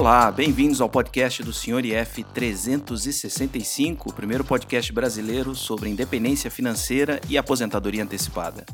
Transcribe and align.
Olá, 0.00 0.32
bem-vindos 0.32 0.80
ao 0.80 0.88
podcast 0.88 1.42
do 1.42 1.52
Sr. 1.52 1.84
IF 1.84 2.24
365, 2.24 4.08
o 4.08 4.12
primeiro 4.14 4.42
podcast 4.42 4.90
brasileiro 4.94 5.54
sobre 5.54 5.90
independência 5.90 6.50
financeira 6.50 7.20
e 7.28 7.36
aposentadoria 7.36 8.02
antecipada. 8.02 8.64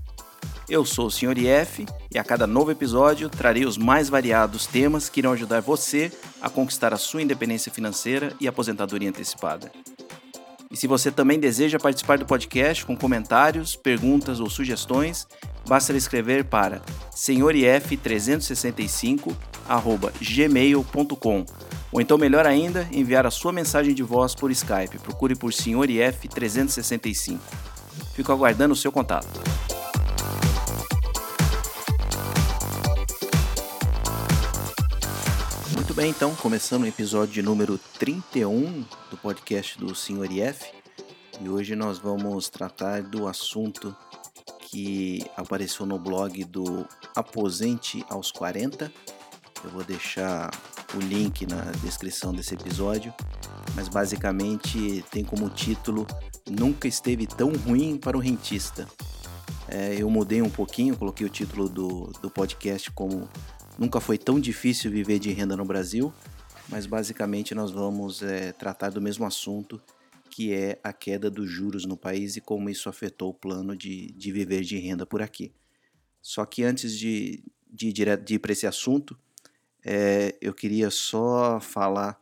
Eu 0.69 0.85
sou 0.85 1.09
o 1.09 1.11
Sr. 1.11 1.37
IF 1.37 1.85
e 2.15 2.17
a 2.17 2.23
cada 2.23 2.47
novo 2.47 2.71
episódio 2.71 3.29
trarei 3.29 3.67
os 3.67 3.77
mais 3.77 4.09
variados 4.09 4.69
temas 4.69 5.09
que 5.09 5.19
irão 5.19 5.33
ajudar 5.33 5.61
você 5.61 6.13
a 6.41 6.49
conquistar 6.49 6.95
a 6.95 6.97
sua 6.97 7.23
independência 7.23 7.73
financeira 7.73 8.33
e 8.41 8.47
aposentadoria 8.47 9.09
antecipada. 9.09 9.73
E 10.71 10.77
se 10.77 10.87
você 10.87 11.11
também 11.11 11.41
deseja 11.41 11.77
participar 11.77 12.19
do 12.19 12.25
podcast 12.25 12.87
com 12.87 12.97
comentários, 12.97 13.75
perguntas 13.75 14.39
ou 14.39 14.49
sugestões, 14.49 15.27
basta 15.67 15.93
escrever 15.93 16.45
para 16.45 16.83
senhorif365@gmail.com 19.67 21.45
ou 21.93 22.01
então 22.01 22.19
melhor 22.19 22.47
ainda, 22.47 22.87
enviar 22.93 23.27
a 23.27 23.31
sua 23.31 23.53
mensagem 23.53 23.95
de 23.95 24.03
voz 24.03 24.35
por 24.35 24.51
Skype. 24.51 24.99
Procure 24.99 25.35
por 25.35 25.53
Senhor 25.53 25.89
IF 25.89 26.29
365. 26.29 27.41
Fico 28.15 28.33
aguardando 28.33 28.75
o 28.75 28.77
seu 28.77 28.91
contato. 28.91 29.29
Muito 35.75 35.95
bem, 35.95 36.11
então, 36.11 36.35
começando 36.35 36.83
o 36.83 36.87
episódio 36.87 37.43
número 37.43 37.79
31 37.99 38.85
do 39.11 39.17
podcast 39.17 39.79
do 39.79 39.95
Senhor 39.95 40.31
IF. 40.31 40.67
E 41.41 41.49
hoje 41.49 41.77
nós 41.77 41.99
vamos 41.99 42.51
tratar 42.51 43.03
do 43.03 43.27
assunto 43.27 43.97
que 44.61 45.25
apareceu 45.37 45.87
no 45.87 45.99
blog 45.99 46.45
do 46.45 46.87
Aposente 47.15 48.05
aos 48.11 48.33
40. 48.33 48.93
Eu 49.65 49.71
vou 49.71 49.83
deixar 49.83 50.51
o 50.95 50.99
link 50.99 51.47
na 51.47 51.63
descrição 51.83 52.33
desse 52.33 52.55
episódio, 52.55 53.13
mas 53.75 53.89
basicamente 53.89 55.05
tem 55.11 55.25
como 55.25 55.49
título 55.51 56.07
Nunca 56.49 56.87
esteve 56.87 57.27
tão 57.27 57.53
ruim 57.53 57.99
para 57.99 58.17
o 58.17 58.21
rentista. 58.21 58.87
É, 59.69 60.01
eu 60.01 60.09
mudei 60.09 60.41
um 60.41 60.51
pouquinho, 60.51 60.97
coloquei 60.97 61.27
o 61.27 61.31
título 61.31 61.69
do, 61.69 62.13
do 62.23 62.31
podcast 62.31 62.91
como 62.93 63.29
Nunca 63.79 64.01
foi 64.01 64.17
tão 64.17 64.39
difícil 64.39 64.91
viver 64.91 65.19
de 65.19 65.33
renda 65.33 65.57
no 65.57 65.65
Brasil, 65.65 66.13
mas 66.69 66.87
basicamente 66.87 67.55
nós 67.55 67.71
vamos 67.71 68.23
é, 68.23 68.53
tratar 68.53 68.91
do 68.91 69.03
mesmo 69.03 69.27
assunto, 69.27 69.83
que 70.31 70.53
é 70.53 70.79
a 70.83 70.93
queda 70.93 71.31
dos 71.31 71.51
juros 71.51 71.85
no 71.85 71.97
país 71.97 72.37
e 72.37 72.41
como 72.41 72.71
isso 72.71 72.89
afetou 72.89 73.31
o 73.31 73.35
plano 73.35 73.77
de, 73.77 74.13
de 74.13 74.33
viver 74.33 74.63
de 74.63 74.79
renda 74.79 75.05
por 75.05 75.21
aqui. 75.21 75.53
Só 76.23 76.45
que 76.47 76.63
antes 76.63 76.97
de, 76.97 77.45
de, 77.71 77.93
de, 77.93 78.17
de 78.17 78.35
ir 78.35 78.39
para 78.39 78.53
esse 78.53 78.67
assunto, 78.67 79.19
é, 79.89 80.37
eu 80.41 80.53
queria 80.53 80.91
só 80.91 81.61
falar 81.61 82.21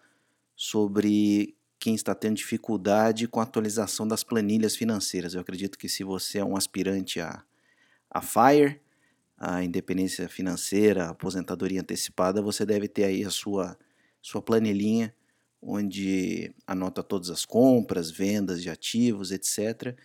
sobre 0.54 1.56
quem 1.78 1.94
está 1.94 2.14
tendo 2.14 2.36
dificuldade 2.36 3.26
com 3.26 3.40
a 3.40 3.42
atualização 3.42 4.06
das 4.06 4.22
planilhas 4.22 4.76
financeiras. 4.76 5.32
Eu 5.32 5.40
acredito 5.40 5.78
que 5.78 5.88
se 5.88 6.04
você 6.04 6.38
é 6.38 6.44
um 6.44 6.58
aspirante 6.58 7.20
a, 7.20 7.42
a 8.10 8.20
FIRE, 8.20 8.82
a 9.38 9.64
independência 9.64 10.28
financeira, 10.28 11.06
a 11.06 11.10
aposentadoria 11.10 11.80
antecipada, 11.80 12.42
você 12.42 12.66
deve 12.66 12.86
ter 12.86 13.04
aí 13.04 13.24
a 13.24 13.30
sua, 13.30 13.78
sua 14.20 14.42
planilhinha, 14.42 15.14
onde 15.62 16.54
anota 16.66 17.02
todas 17.02 17.30
as 17.30 17.46
compras, 17.46 18.10
vendas 18.10 18.62
de 18.62 18.68
ativos, 18.68 19.32
etc. 19.32 19.96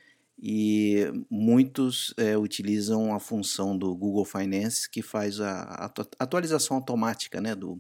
E 0.42 1.06
muitos 1.30 2.14
é, 2.16 2.38
utilizam 2.38 3.14
a 3.14 3.20
função 3.20 3.78
do 3.78 3.94
Google 3.94 4.24
Finance 4.24 4.90
que 4.90 5.02
faz 5.02 5.42
a, 5.42 5.64
a 5.64 5.94
atualização 6.18 6.78
automática 6.78 7.42
né, 7.42 7.54
do, 7.54 7.80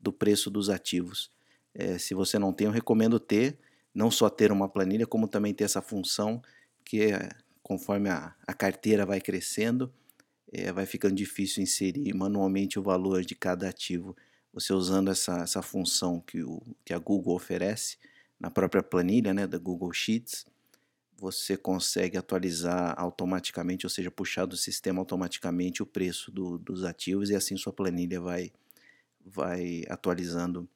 do 0.00 0.12
preço 0.12 0.48
dos 0.48 0.70
ativos. 0.70 1.32
É, 1.74 1.98
se 1.98 2.14
você 2.14 2.38
não 2.38 2.52
tem, 2.52 2.66
eu 2.66 2.72
recomendo 2.72 3.18
ter, 3.18 3.58
não 3.92 4.10
só 4.10 4.30
ter 4.30 4.52
uma 4.52 4.68
planilha, 4.68 5.06
como 5.06 5.26
também 5.26 5.52
ter 5.52 5.64
essa 5.64 5.82
função 5.82 6.40
que, 6.84 7.10
conforme 7.60 8.08
a, 8.08 8.34
a 8.46 8.54
carteira 8.54 9.04
vai 9.04 9.20
crescendo, 9.20 9.92
é, 10.52 10.72
vai 10.72 10.86
ficando 10.86 11.14
difícil 11.14 11.62
inserir 11.62 12.14
manualmente 12.14 12.78
o 12.78 12.82
valor 12.82 13.24
de 13.24 13.34
cada 13.34 13.68
ativo. 13.68 14.16
Você 14.52 14.72
usando 14.72 15.10
essa, 15.10 15.38
essa 15.38 15.60
função 15.60 16.20
que, 16.20 16.42
o, 16.42 16.62
que 16.84 16.94
a 16.94 16.98
Google 16.98 17.34
oferece 17.34 17.98
na 18.38 18.50
própria 18.50 18.82
planilha 18.82 19.34
né, 19.34 19.46
da 19.46 19.58
Google 19.58 19.92
Sheets, 19.92 20.46
você 21.18 21.56
consegue 21.56 22.16
atualizar 22.18 22.94
automaticamente, 22.98 23.86
ou 23.86 23.90
seja, 23.90 24.10
puxar 24.10 24.44
do 24.44 24.56
sistema 24.56 25.00
automaticamente 25.00 25.82
o 25.82 25.86
preço 25.86 26.30
do, 26.30 26.58
dos 26.58 26.84
ativos 26.84 27.30
e 27.30 27.34
assim 27.34 27.56
sua 27.56 27.72
planilha 27.72 28.20
vai, 28.20 28.52
vai 29.24 29.82
atualizando 29.88 30.68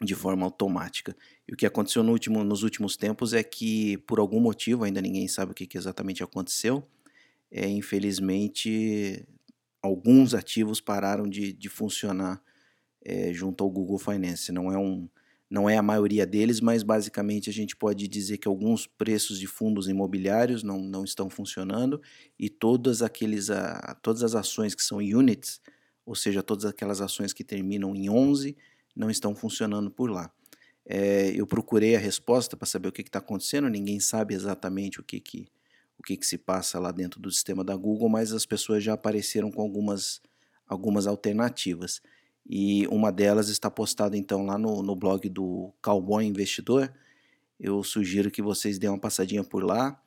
de 0.00 0.14
forma 0.14 0.44
automática. 0.44 1.16
E 1.48 1.54
o 1.54 1.56
que 1.56 1.66
aconteceu 1.66 2.02
no 2.02 2.12
último, 2.12 2.42
nos 2.44 2.62
últimos 2.62 2.96
tempos 2.96 3.32
é 3.32 3.42
que, 3.42 3.98
por 3.98 4.18
algum 4.18 4.40
motivo, 4.40 4.84
ainda 4.84 5.00
ninguém 5.00 5.28
sabe 5.28 5.52
o 5.52 5.54
que, 5.54 5.66
que 5.66 5.78
exatamente 5.78 6.22
aconteceu, 6.22 6.86
é, 7.50 7.66
infelizmente, 7.68 9.26
alguns 9.80 10.34
ativos 10.34 10.80
pararam 10.80 11.28
de, 11.28 11.52
de 11.52 11.68
funcionar 11.68 12.42
é, 13.04 13.32
junto 13.32 13.62
ao 13.62 13.70
Google 13.70 13.98
Finance. 13.98 14.50
Não 14.52 14.72
é, 14.72 14.76
um, 14.76 15.08
não 15.48 15.70
é 15.70 15.76
a 15.76 15.82
maioria 15.82 16.26
deles, 16.26 16.60
mas 16.60 16.82
basicamente 16.82 17.48
a 17.48 17.52
gente 17.52 17.76
pode 17.76 18.08
dizer 18.08 18.38
que 18.38 18.48
alguns 18.48 18.86
preços 18.86 19.38
de 19.38 19.46
fundos 19.46 19.88
imobiliários 19.88 20.62
não, 20.62 20.80
não 20.80 21.04
estão 21.04 21.30
funcionando 21.30 22.00
e 22.38 22.48
todas, 22.48 23.00
aqueles, 23.00 23.48
a, 23.48 23.96
todas 24.02 24.22
as 24.22 24.34
ações 24.34 24.74
que 24.74 24.82
são 24.82 24.98
units, 24.98 25.60
ou 26.04 26.14
seja, 26.14 26.42
todas 26.42 26.64
aquelas 26.64 27.00
ações 27.00 27.32
que 27.32 27.44
terminam 27.44 27.94
em 27.94 28.10
11, 28.10 28.56
não 28.94 29.10
estão 29.10 29.34
funcionando 29.34 29.90
por 29.90 30.10
lá. 30.10 30.32
É, 30.84 31.32
eu 31.34 31.46
procurei 31.46 31.96
a 31.96 31.98
resposta 31.98 32.56
para 32.56 32.66
saber 32.66 32.88
o 32.88 32.92
que 32.92 33.02
está 33.02 33.18
acontecendo, 33.18 33.68
ninguém 33.68 34.00
sabe 34.00 34.34
exatamente 34.34 35.00
o 35.00 35.04
que, 35.04 35.20
que, 35.20 35.48
o 35.98 36.02
que, 36.02 36.16
que 36.16 36.26
se 36.26 36.38
passa 36.38 36.78
lá 36.78 36.90
dentro 36.90 37.20
do 37.20 37.30
sistema 37.30 37.64
da 37.64 37.76
Google, 37.76 38.08
mas 38.08 38.32
as 38.32 38.46
pessoas 38.46 38.82
já 38.82 38.94
apareceram 38.94 39.50
com 39.50 39.62
algumas, 39.62 40.20
algumas 40.66 41.06
alternativas. 41.06 42.00
E 42.48 42.86
uma 42.88 43.10
delas 43.10 43.48
está 43.48 43.70
postada 43.70 44.16
então 44.16 44.46
lá 44.46 44.56
no, 44.56 44.82
no 44.82 44.94
blog 44.94 45.28
do 45.28 45.72
Cowboy 45.82 46.24
Investidor. 46.24 46.92
Eu 47.58 47.82
sugiro 47.82 48.30
que 48.30 48.40
vocês 48.40 48.78
dêem 48.78 48.92
uma 48.92 48.98
passadinha 48.98 49.42
por 49.42 49.64
lá. 49.64 50.00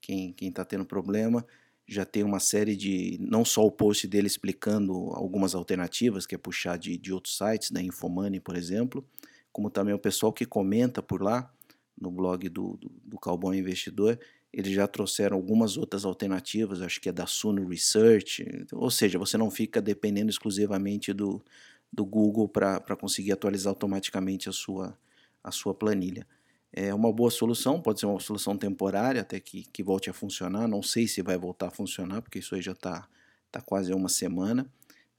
Quem 0.00 0.34
está 0.40 0.64
tendo 0.64 0.84
problema, 0.84 1.44
já 1.86 2.04
tem 2.04 2.22
uma 2.22 2.38
série 2.38 2.76
de. 2.76 3.18
Não 3.20 3.44
só 3.44 3.66
o 3.66 3.70
post 3.70 4.06
dele 4.06 4.26
explicando 4.26 4.92
algumas 5.12 5.54
alternativas, 5.54 6.26
que 6.26 6.34
é 6.34 6.38
puxar 6.38 6.78
de, 6.78 6.96
de 6.96 7.12
outros 7.12 7.36
sites, 7.36 7.70
da 7.70 7.82
Infomoney, 7.82 8.40
por 8.40 8.56
exemplo, 8.56 9.04
como 9.52 9.68
também 9.68 9.92
o 9.92 9.98
pessoal 9.98 10.32
que 10.32 10.46
comenta 10.46 11.02
por 11.02 11.20
lá, 11.20 11.52
no 12.00 12.10
blog 12.10 12.48
do, 12.48 12.76
do, 12.76 12.90
do 13.04 13.18
Cowboy 13.18 13.58
Investidor, 13.58 14.18
eles 14.52 14.72
já 14.72 14.86
trouxeram 14.86 15.36
algumas 15.36 15.76
outras 15.76 16.04
alternativas, 16.04 16.80
acho 16.80 17.00
que 17.00 17.08
é 17.08 17.12
da 17.12 17.26
Suno 17.26 17.68
Research, 17.68 18.44
ou 18.72 18.90
seja, 18.90 19.18
você 19.18 19.36
não 19.36 19.50
fica 19.50 19.82
dependendo 19.82 20.30
exclusivamente 20.30 21.12
do, 21.12 21.44
do 21.92 22.04
Google 22.04 22.48
para 22.48 22.96
conseguir 22.96 23.32
atualizar 23.32 23.70
automaticamente 23.70 24.48
a 24.48 24.52
sua, 24.52 24.96
a 25.42 25.50
sua 25.50 25.74
planilha. 25.74 26.26
É 26.72 26.94
uma 26.94 27.12
boa 27.12 27.30
solução, 27.30 27.82
pode 27.82 27.98
ser 27.98 28.06
uma 28.06 28.20
solução 28.20 28.56
temporária 28.56 29.22
até 29.22 29.40
que, 29.40 29.64
que 29.72 29.82
volte 29.82 30.08
a 30.08 30.12
funcionar. 30.12 30.68
Não 30.68 30.82
sei 30.82 31.08
se 31.08 31.20
vai 31.20 31.36
voltar 31.36 31.68
a 31.68 31.70
funcionar, 31.70 32.22
porque 32.22 32.38
isso 32.38 32.54
aí 32.54 32.62
já 32.62 32.72
está 32.72 33.08
tá 33.50 33.60
quase 33.60 33.92
uma 33.92 34.08
semana, 34.08 34.70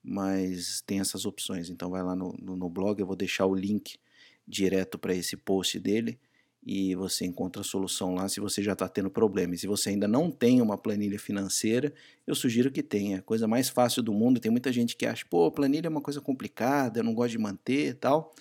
mas 0.02 0.82
tem 0.86 1.02
essas 1.02 1.26
opções. 1.26 1.70
Então 1.70 1.90
vai 1.90 2.02
lá 2.02 2.16
no, 2.16 2.34
no, 2.40 2.56
no 2.56 2.70
blog, 2.70 3.00
eu 3.00 3.06
vou 3.06 3.18
deixar 3.18 3.46
o 3.46 3.54
link 3.54 4.00
direto 4.48 4.98
para 4.98 5.14
esse 5.14 5.36
post 5.36 5.78
dele 5.78 6.18
e 6.64 6.94
você 6.94 7.26
encontra 7.26 7.62
a 7.62 7.66
solução 7.66 8.14
lá 8.14 8.30
se 8.30 8.40
você 8.40 8.62
já 8.62 8.74
está 8.74 8.88
tendo 8.88 9.10
problema. 9.10 9.56
E 9.56 9.58
se 9.58 9.66
você 9.66 9.90
ainda 9.90 10.08
não 10.08 10.30
tem 10.30 10.62
uma 10.62 10.78
planilha 10.78 11.18
financeira, 11.18 11.92
eu 12.28 12.36
sugiro 12.36 12.72
que 12.72 12.84
tenha. 12.84 13.22
Coisa 13.24 13.48
mais 13.48 13.68
fácil 13.68 14.04
do 14.04 14.14
mundo. 14.14 14.40
Tem 14.40 14.52
muita 14.52 14.72
gente 14.72 14.96
que 14.96 15.06
acha, 15.06 15.26
pô, 15.28 15.52
planilha 15.52 15.88
é 15.88 15.90
uma 15.90 16.02
coisa 16.02 16.22
complicada, 16.22 17.00
eu 17.00 17.04
não 17.04 17.14
gosto 17.14 17.32
de 17.32 17.40
manter 17.40 17.90
e 17.90 17.94
tal. 17.94 18.34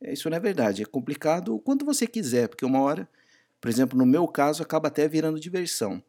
É, 0.00 0.12
isso 0.12 0.30
não 0.30 0.36
é 0.36 0.40
verdade. 0.40 0.82
É 0.82 0.84
complicado 0.84 1.54
o 1.54 1.60
quanto 1.60 1.84
você 1.84 2.06
quiser, 2.06 2.48
porque 2.48 2.64
uma 2.64 2.80
hora, 2.80 3.08
por 3.60 3.68
exemplo, 3.68 3.98
no 3.98 4.06
meu 4.06 4.28
caso, 4.28 4.62
acaba 4.62 4.86
até 4.88 5.08
virando 5.08 5.40
diversão. 5.40 6.02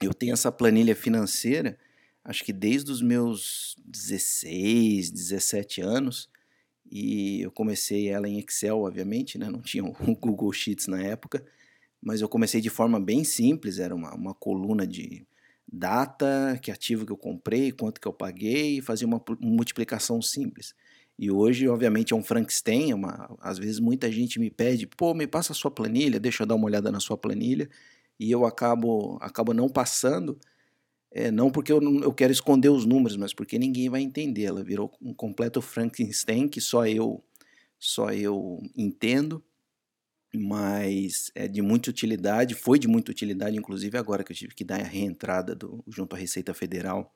Eu 0.00 0.14
tenho 0.14 0.32
essa 0.32 0.52
planilha 0.52 0.94
financeira, 0.94 1.76
acho 2.24 2.44
que 2.44 2.52
desde 2.52 2.92
os 2.92 3.02
meus 3.02 3.76
16, 3.84 5.10
17 5.10 5.80
anos 5.80 6.28
e 6.94 7.42
eu 7.42 7.50
comecei 7.50 8.08
ela 8.08 8.28
em 8.28 8.38
Excel, 8.38 8.78
obviamente, 8.78 9.36
né? 9.36 9.50
não 9.50 9.60
tinha 9.60 9.82
o 9.84 9.92
Google 10.14 10.52
Sheets 10.52 10.86
na 10.86 11.02
época, 11.02 11.44
mas 12.00 12.20
eu 12.20 12.28
comecei 12.28 12.60
de 12.60 12.70
forma 12.70 13.00
bem 13.00 13.24
simples, 13.24 13.80
era 13.80 13.92
uma, 13.92 14.14
uma 14.14 14.32
coluna 14.32 14.86
de 14.86 15.26
data, 15.66 16.56
que 16.62 16.70
ativo 16.70 17.04
que 17.04 17.10
eu 17.10 17.16
comprei, 17.16 17.72
quanto 17.72 18.00
que 18.00 18.06
eu 18.06 18.12
paguei, 18.12 18.78
e 18.78 18.80
fazia 18.80 19.08
uma 19.08 19.20
multiplicação 19.40 20.22
simples. 20.22 20.72
E 21.18 21.32
hoje, 21.32 21.66
obviamente, 21.66 22.12
é 22.12 22.16
um 22.16 22.22
Frankenstein, 22.22 22.92
é 22.92 22.94
uma, 22.94 23.34
às 23.40 23.58
vezes 23.58 23.80
muita 23.80 24.10
gente 24.12 24.38
me 24.38 24.48
pede, 24.50 24.86
pô, 24.86 25.14
me 25.14 25.26
passa 25.26 25.52
a 25.52 25.54
sua 25.56 25.72
planilha, 25.72 26.20
deixa 26.20 26.44
eu 26.44 26.46
dar 26.46 26.54
uma 26.54 26.66
olhada 26.66 26.92
na 26.92 27.00
sua 27.00 27.18
planilha, 27.18 27.68
e 28.20 28.30
eu 28.30 28.46
acabo, 28.46 29.18
acabo 29.20 29.52
não 29.52 29.68
passando, 29.68 30.38
é, 31.16 31.30
não 31.30 31.48
porque 31.48 31.72
eu, 31.72 31.80
eu 32.00 32.12
quero 32.12 32.32
esconder 32.32 32.70
os 32.70 32.84
números, 32.84 33.16
mas 33.16 33.32
porque 33.32 33.56
ninguém 33.56 33.88
vai 33.88 34.02
entender. 34.02 34.42
Ela 34.42 34.64
virou 34.64 34.92
um 35.00 35.14
completo 35.14 35.62
Frankenstein 35.62 36.48
que 36.48 36.60
só 36.60 36.84
eu 36.88 37.24
só 37.78 38.10
eu 38.12 38.60
entendo, 38.76 39.44
mas 40.34 41.30
é 41.34 41.46
de 41.46 41.62
muita 41.62 41.90
utilidade, 41.90 42.54
foi 42.54 42.78
de 42.78 42.88
muita 42.88 43.12
utilidade, 43.12 43.56
inclusive 43.56 43.96
agora 43.96 44.24
que 44.24 44.32
eu 44.32 44.36
tive 44.36 44.54
que 44.54 44.64
dar 44.64 44.80
a 44.80 44.84
reentrada 44.84 45.54
do, 45.54 45.84
junto 45.86 46.16
à 46.16 46.18
Receita 46.18 46.52
Federal, 46.52 47.14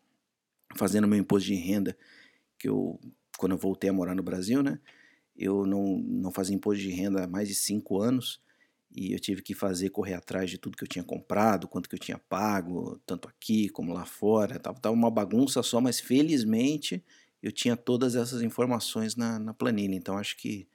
fazendo 0.77 1.09
meu 1.09 1.19
imposto 1.19 1.49
de 1.49 1.55
renda, 1.55 1.97
que 2.59 2.69
eu, 2.69 3.01
quando 3.37 3.53
eu 3.53 3.59
voltei 3.59 3.91
a 3.91 3.95
morar 3.95 4.15
no 4.15 4.23
Brasil, 4.23 4.63
né, 4.63 4.79
eu 5.35 5.65
não, 5.67 5.99
não 5.99 6.31
fazia 6.31 6.55
imposto 6.55 6.83
de 6.83 6.91
renda 6.91 7.25
há 7.25 7.27
mais 7.27 7.49
de 7.49 7.55
cinco 7.55 8.01
anos, 8.01 8.41
e 8.91 9.13
eu 9.13 9.21
tive 9.21 9.43
que 9.43 9.55
fazer, 9.55 9.91
correr 9.91 10.15
atrás 10.15 10.51
de 10.51 10.59
tudo 10.59 10.77
que 10.77 10.85
eu 10.85 10.89
tinha 10.89 11.05
comprado, 11.05 11.69
quanto 11.69 11.89
que 11.89 11.95
eu 11.95 11.99
tinha 11.99 12.19
pago, 12.19 13.01
tanto 13.07 13.29
aqui 13.29 13.69
como 13.69 13.93
lá 13.93 14.05
fora, 14.05 14.59
tava, 14.59 14.81
tava 14.81 14.95
uma 14.95 15.11
bagunça 15.11 15.63
só, 15.63 15.81
mas 15.81 16.01
felizmente 16.01 17.05
eu 17.43 17.53
tinha 17.53 17.77
todas 17.77 18.17
essas 18.17 18.43
informações 18.43 19.15
na, 19.15 19.39
na 19.39 19.55
planilha, 19.55 19.95
então 19.95 20.17
acho 20.17 20.37
que 20.37 20.67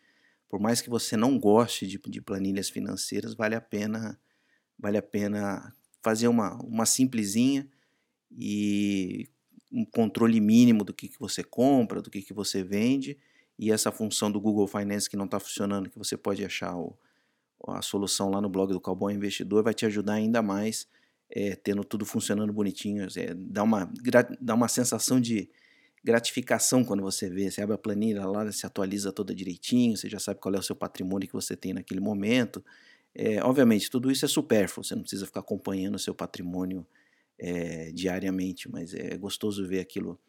por 0.48 0.60
mais 0.60 0.82
que 0.82 0.90
você 0.90 1.18
não 1.18 1.40
goste 1.40 1.88
de, 1.88 2.00
de 2.08 2.22
planilhas 2.22 2.70
financeiras, 2.70 3.34
vale 3.34 3.56
a 3.56 3.62
pena 3.62 4.20
vale 4.78 4.98
a 4.98 5.02
pena 5.02 5.74
fazer 6.02 6.28
uma, 6.28 6.56
uma 6.64 6.86
simplesinha 6.86 7.68
e 8.32 9.30
um 9.72 9.86
controle 9.86 10.40
mínimo 10.40 10.84
do 10.84 10.94
que, 10.94 11.08
que 11.08 11.20
você 11.20 11.44
compra, 11.44 12.02
do 12.02 12.12
que, 12.12 12.22
que 12.22 12.34
você 12.34 12.64
vende, 12.64 13.18
e 13.58 13.72
essa 13.72 13.92
função 13.92 14.32
do 14.32 14.42
Google 14.42 14.68
Finance 14.68 15.10
que 15.10 15.18
não 15.18 15.26
está 15.26 15.40
funcionando, 15.40 15.90
que 15.90 15.98
você 15.98 16.18
pode 16.18 16.44
achar 16.44 16.76
o, 16.76 16.98
a 17.68 17.82
solução 17.82 18.30
lá 18.30 18.42
no 18.42 18.50
blog 18.50 18.72
do 18.74 18.82
Cowboy 18.82 19.14
Investidor, 19.14 19.64
vai 19.64 19.74
te 19.74 19.86
ajudar 19.86 20.14
ainda 20.14 20.42
mais, 20.42 20.88
é, 21.30 21.56
tendo 21.56 21.84
tudo 21.84 22.06
funcionando 22.06 22.52
bonitinho. 22.52 23.08
É, 23.16 23.34
dá, 23.34 23.64
uma, 23.64 23.92
dá 24.40 24.54
uma 24.54 24.68
sensação 24.68 25.20
de 25.20 25.50
gratificação 26.04 26.84
quando 26.84 27.02
você 27.02 27.30
vê, 27.30 27.50
você 27.50 27.62
abre 27.62 27.76
a 27.76 27.78
planilha 27.78 28.26
lá, 28.26 28.52
se 28.52 28.66
atualiza 28.66 29.12
toda 29.12 29.34
direitinho, 29.34 29.96
você 29.96 30.10
já 30.10 30.20
sabe 30.20 30.40
qual 30.40 30.54
é 30.54 30.60
o 30.60 30.64
seu 30.64 30.76
patrimônio 30.76 31.28
que 31.28 31.34
você 31.34 31.56
tem 31.56 31.74
naquele 31.74 32.02
momento. 32.02 32.64
É, 33.16 33.42
obviamente, 33.44 33.90
tudo 33.90 34.12
isso 34.12 34.26
é 34.26 34.28
supérfluo, 34.28 34.84
você 34.84 34.96
não 34.96 35.04
precisa 35.04 35.26
ficar 35.26 35.40
acompanhando 35.40 35.96
o 35.96 36.00
seu 36.00 36.14
patrimônio 36.14 36.86
é, 37.40 37.92
diariamente, 37.92 38.70
mas 38.70 38.94
é 38.94 39.18
gostoso 39.18 39.66
ver 39.66 39.80
aquilo 39.80 40.20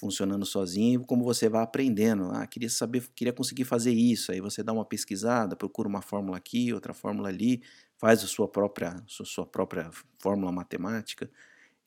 funcionando 0.00 0.46
sozinho, 0.46 1.04
como 1.04 1.24
você 1.24 1.48
vai 1.48 1.62
aprendendo. 1.62 2.30
Ah, 2.32 2.46
queria 2.46 2.70
saber, 2.70 3.04
queria 3.14 3.32
conseguir 3.32 3.64
fazer 3.64 3.92
isso. 3.92 4.32
Aí 4.32 4.40
você 4.40 4.62
dá 4.62 4.72
uma 4.72 4.84
pesquisada, 4.84 5.56
procura 5.56 5.88
uma 5.88 6.02
fórmula 6.02 6.38
aqui, 6.38 6.72
outra 6.72 6.94
fórmula 6.94 7.28
ali, 7.28 7.62
faz 7.98 8.24
a 8.24 8.26
sua 8.26 8.48
própria, 8.48 9.02
sua 9.06 9.46
própria 9.46 9.90
fórmula 10.18 10.50
matemática 10.52 11.30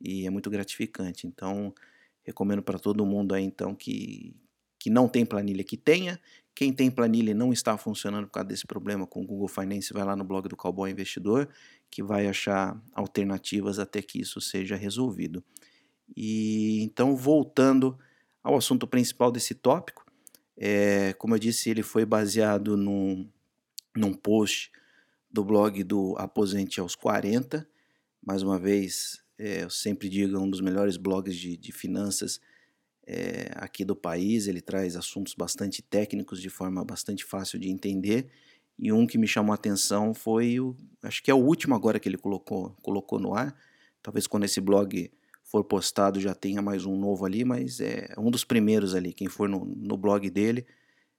e 0.02 0.26
é 0.26 0.30
muito 0.30 0.50
gratificante. 0.50 1.28
Então, 1.28 1.74
recomendo 2.24 2.64
para 2.64 2.80
todo 2.80 3.06
mundo 3.06 3.34
aí 3.34 3.44
então 3.44 3.76
que 3.76 4.36
que 4.80 4.90
não 4.90 5.08
tem 5.08 5.26
planilha 5.26 5.64
que 5.64 5.78
tenha. 5.78 6.20
Quem 6.54 6.74
tem 6.74 6.92
planilha 6.92 7.32
e 7.32 7.34
não 7.34 7.54
está 7.54 7.78
funcionando 7.78 8.26
por 8.28 8.34
causa 8.34 8.50
desse 8.50 8.68
problema 8.68 9.08
com 9.08 9.22
o 9.22 9.26
Google 9.26 9.48
Finance, 9.48 9.94
vai 9.94 10.04
lá 10.04 10.14
no 10.16 10.26
blog 10.26 10.50
do 10.50 10.58
Cowboy 10.58 10.92
Investidor, 10.92 11.48
que 11.90 12.04
vai 12.04 12.28
achar 12.28 12.78
alternativas 12.94 13.80
até 13.80 14.02
que 14.02 14.20
isso 14.20 14.42
seja 14.42 14.76
resolvido. 14.76 15.42
E 16.16 16.82
então, 16.84 17.16
voltando 17.16 17.98
ao 18.44 18.56
assunto 18.56 18.88
principal 18.88 19.32
desse 19.32 19.56
tópico, 19.56 20.06
é, 20.58 21.14
como 21.14 21.36
eu 21.36 21.40
disse, 21.40 21.70
ele 21.70 21.82
foi 21.82 22.06
baseado 22.06 22.78
num, 22.78 23.28
num 23.96 24.14
post 24.14 24.72
do 25.32 25.44
blog 25.44 25.84
do 25.84 26.16
Aposente 26.18 26.80
aos 26.80 26.96
40. 26.96 27.68
Mais 28.22 28.44
uma 28.44 28.60
vez, 28.60 29.24
é, 29.38 29.64
eu 29.64 29.70
sempre 29.70 30.08
digo, 30.08 30.36
é 30.36 30.40
um 30.40 30.50
dos 30.50 30.62
melhores 30.62 30.96
blogs 30.96 31.36
de, 31.36 31.58
de 31.58 31.72
finanças 31.72 32.40
é, 33.06 33.52
aqui 33.56 33.84
do 33.84 33.96
país. 33.96 34.48
Ele 34.48 34.62
traz 34.62 34.96
assuntos 34.96 35.34
bastante 35.34 35.82
técnicos 35.82 36.40
de 36.40 36.50
forma 36.50 36.86
bastante 36.86 37.26
fácil 37.26 37.58
de 37.58 37.70
entender. 37.70 38.30
E 38.78 38.92
um 38.92 39.06
que 39.06 39.18
me 39.18 39.28
chamou 39.28 39.52
a 39.52 39.56
atenção 39.56 40.14
foi 40.14 40.60
o. 40.60 40.76
Acho 41.02 41.22
que 41.22 41.30
é 41.30 41.34
o 41.34 41.38
último 41.38 41.76
agora 41.76 42.00
que 42.00 42.08
ele 42.08 42.18
colocou, 42.18 42.76
colocou 42.82 43.20
no 43.20 43.34
ar. 43.34 43.56
Talvez 44.02 44.28
quando 44.28 44.44
esse 44.46 44.62
blog 44.62 45.12
for 45.54 45.64
postado 45.64 46.20
já 46.20 46.34
tenha 46.34 46.64
mais 46.64 46.84
um 46.84 46.98
novo 46.98 47.28
ali, 47.28 47.46
mas 47.46 47.80
é 47.80 48.12
um 48.18 48.32
dos 48.32 48.44
primeiros 48.44 48.96
ali. 48.96 49.14
Quem 49.14 49.28
for 49.28 49.48
no, 49.48 49.64
no 49.64 49.96
blog 49.96 50.28
dele 50.28 50.66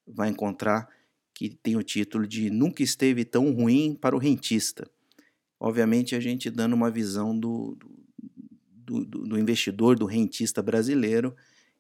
vai 0.05 0.29
encontrar 0.29 0.89
que 1.33 1.51
tem 1.51 1.77
o 1.77 1.85
título 1.85 2.27
de 2.27 2.51
Nunca 2.51 2.83
Esteve 2.83 3.25
Tão 3.25 3.53
Ruim 3.53 3.95
para 3.95 4.17
o 4.17 4.19
Rentista. 4.19 4.91
Obviamente, 5.61 6.17
a 6.17 6.21
gente 6.21 6.51
dando 6.51 6.73
uma 6.73 6.91
visão 6.91 7.39
do, 7.39 7.79
do, 8.59 9.05
do, 9.05 9.19
do 9.21 9.39
investidor, 9.39 9.97
do 9.97 10.05
rentista 10.05 10.61
brasileiro, 10.61 11.37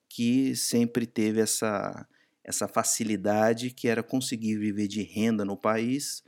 que 0.08 0.54
sempre 0.54 1.06
teve 1.06 1.40
essa, 1.40 2.06
essa 2.44 2.68
facilidade 2.68 3.70
que 3.70 3.88
era 3.88 4.00
conseguir 4.00 4.58
viver 4.58 4.86
de 4.86 5.02
renda 5.02 5.44
no 5.44 5.56
país 5.56 6.22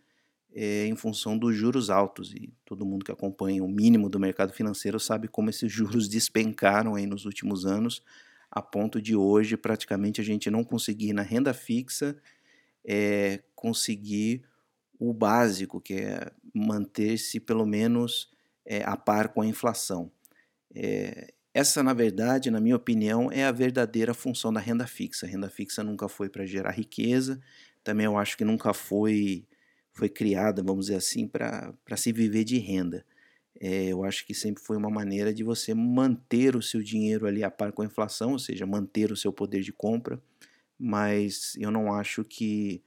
é, 0.58 0.87
em 0.87 0.97
função 0.97 1.37
dos 1.37 1.55
juros 1.55 1.91
altos. 1.91 2.32
E 2.32 2.50
todo 2.64 2.87
mundo 2.87 3.05
que 3.05 3.12
acompanha 3.12 3.62
o 3.62 3.69
mínimo 3.69 4.08
do 4.08 4.19
mercado 4.19 4.55
financeiro 4.55 4.99
sabe 4.99 5.29
como 5.29 5.50
esses 5.50 5.70
juros 5.70 6.08
despencaram 6.08 6.94
aí 6.94 7.06
nos 7.06 7.26
últimos 7.26 7.67
anos, 7.67 8.03
a 8.50 8.62
ponto 8.62 9.03
de 9.03 9.14
hoje 9.14 9.55
praticamente 9.55 10.19
a 10.19 10.25
gente 10.25 10.50
não 10.50 10.64
conseguir 10.64 11.12
na 11.12 11.20
renda 11.20 11.53
fixa 11.53 12.17
é, 12.82 13.43
conseguir 13.55 14.44
o 14.99 15.12
básico, 15.12 15.79
que 15.79 15.94
é 15.94 16.31
manter-se 16.55 17.38
pelo 17.38 17.67
menos 17.67 18.31
é, 18.64 18.82
a 18.82 18.97
par 18.97 19.29
com 19.29 19.43
a 19.43 19.47
inflação. 19.47 20.11
Essa, 21.53 21.82
na 21.82 21.93
verdade, 21.93 22.50
na 22.50 22.61
minha 22.61 22.76
opinião, 22.76 23.31
é 23.31 23.44
a 23.44 23.53
verdadeira 23.53 24.14
função 24.14 24.53
da 24.53 24.61
renda 24.61 24.87
fixa. 24.87 25.26
A 25.26 25.29
renda 25.29 25.50
fixa 25.50 25.82
nunca 25.82 26.08
foi 26.08 26.29
para 26.29 26.47
gerar 26.47 26.70
riqueza, 26.70 27.41
também 27.82 28.06
eu 28.06 28.17
acho 28.17 28.37
que 28.38 28.44
nunca 28.44 28.73
foi 28.73 29.47
foi 29.96 30.08
criada, 30.10 30.62
vamos 30.62 30.87
dizer 30.87 30.98
assim, 30.98 31.26
para 31.26 31.96
se 31.96 32.12
viver 32.12 32.44
de 32.44 32.58
renda. 32.58 33.04
É, 33.58 33.87
eu 33.87 34.04
acho 34.04 34.26
que 34.26 34.34
sempre 34.34 34.62
foi 34.62 34.76
uma 34.76 34.90
maneira 34.90 35.32
de 35.32 35.43
você 35.43 35.72
manter 35.72 36.54
o 36.54 36.62
seu 36.62 36.82
dinheiro 36.82 37.26
ali 37.26 37.43
a 37.43 37.50
par 37.50 37.72
com 37.72 37.81
a 37.81 37.87
inflação, 37.87 38.32
ou 38.32 38.38
seja, 38.38 38.66
manter 38.66 39.10
o 39.10 39.16
seu 39.16 39.32
poder 39.32 39.62
de 39.62 39.72
compra, 39.72 40.20
mas 40.78 41.56
eu 41.58 41.70
não 41.70 41.93
acho 41.93 42.22
que, 42.22 42.82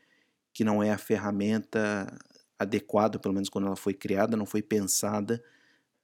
que 0.54 0.64
não 0.64 0.84
é 0.84 0.92
a 0.92 0.98
ferramenta 1.00 2.16
adequada, 2.60 3.18
pelo 3.18 3.34
menos 3.34 3.50
quando 3.50 3.66
ela 3.66 3.76
foi 3.76 3.96
criada, 3.96 4.38
não 4.38 4.46
foi 4.46 4.62
pensada 4.62 5.44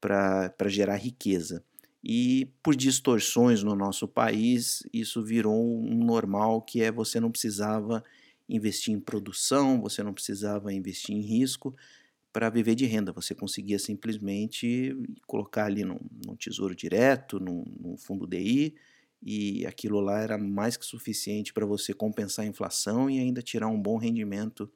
para 0.02 0.68
gerar 0.68 0.96
riqueza. 0.96 1.64
E 2.04 2.52
por 2.64 2.76
distorções 2.76 3.62
no 3.64 3.76
nosso 3.76 4.08
país, 4.08 4.84
isso 4.94 5.24
virou 5.24 5.56
um 5.56 6.04
normal 6.04 6.62
que 6.62 6.82
é 6.82 6.92
você 6.92 7.20
não 7.20 7.32
precisava 7.32 8.04
investir 8.48 8.94
em 8.94 9.00
produção, 9.00 9.82
você 9.82 10.04
não 10.04 10.14
precisava 10.14 10.72
investir 10.74 11.16
em 11.16 11.22
risco 11.22 11.76
para 12.32 12.50
viver 12.50 12.76
de 12.76 12.86
renda. 12.86 13.12
Você 13.14 13.34
conseguia 13.34 13.80
simplesmente 13.80 14.96
colocar 15.26 15.66
ali 15.66 15.84
num, 15.84 16.00
num 16.26 16.36
tesouro 16.36 16.76
direto, 16.76 17.40
num, 17.40 17.64
num, 17.80 17.98
fundo 17.98 18.28
DI, 18.28 18.76
e 19.22 19.66
aquilo 19.66 20.00
lá 20.00 20.20
era 20.20 20.38
mais 20.38 20.76
que 20.76 20.86
suficiente 20.86 21.54
para 21.54 21.66
você 21.66 21.94
compensar 21.94 22.46
a 22.46 22.48
inflação 22.48 23.10
e 23.10 23.20
ainda 23.20 23.42
tirar 23.42 23.68
um 23.68 23.82
bom 23.82 23.98
rendimento 23.98 24.70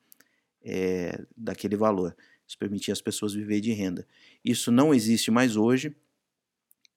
é, 0.64 1.26
daquele 1.36 1.76
valor. 1.76 2.16
Isso 2.48 2.58
permitia 2.58 2.94
as 2.94 3.02
pessoas 3.02 3.34
viver 3.34 3.62
de 3.62 3.74
renda. 3.74 4.08
Isso 4.44 4.72
não 4.72 4.94
existe 4.94 5.30
mais 5.30 5.56
hoje. 5.56 5.96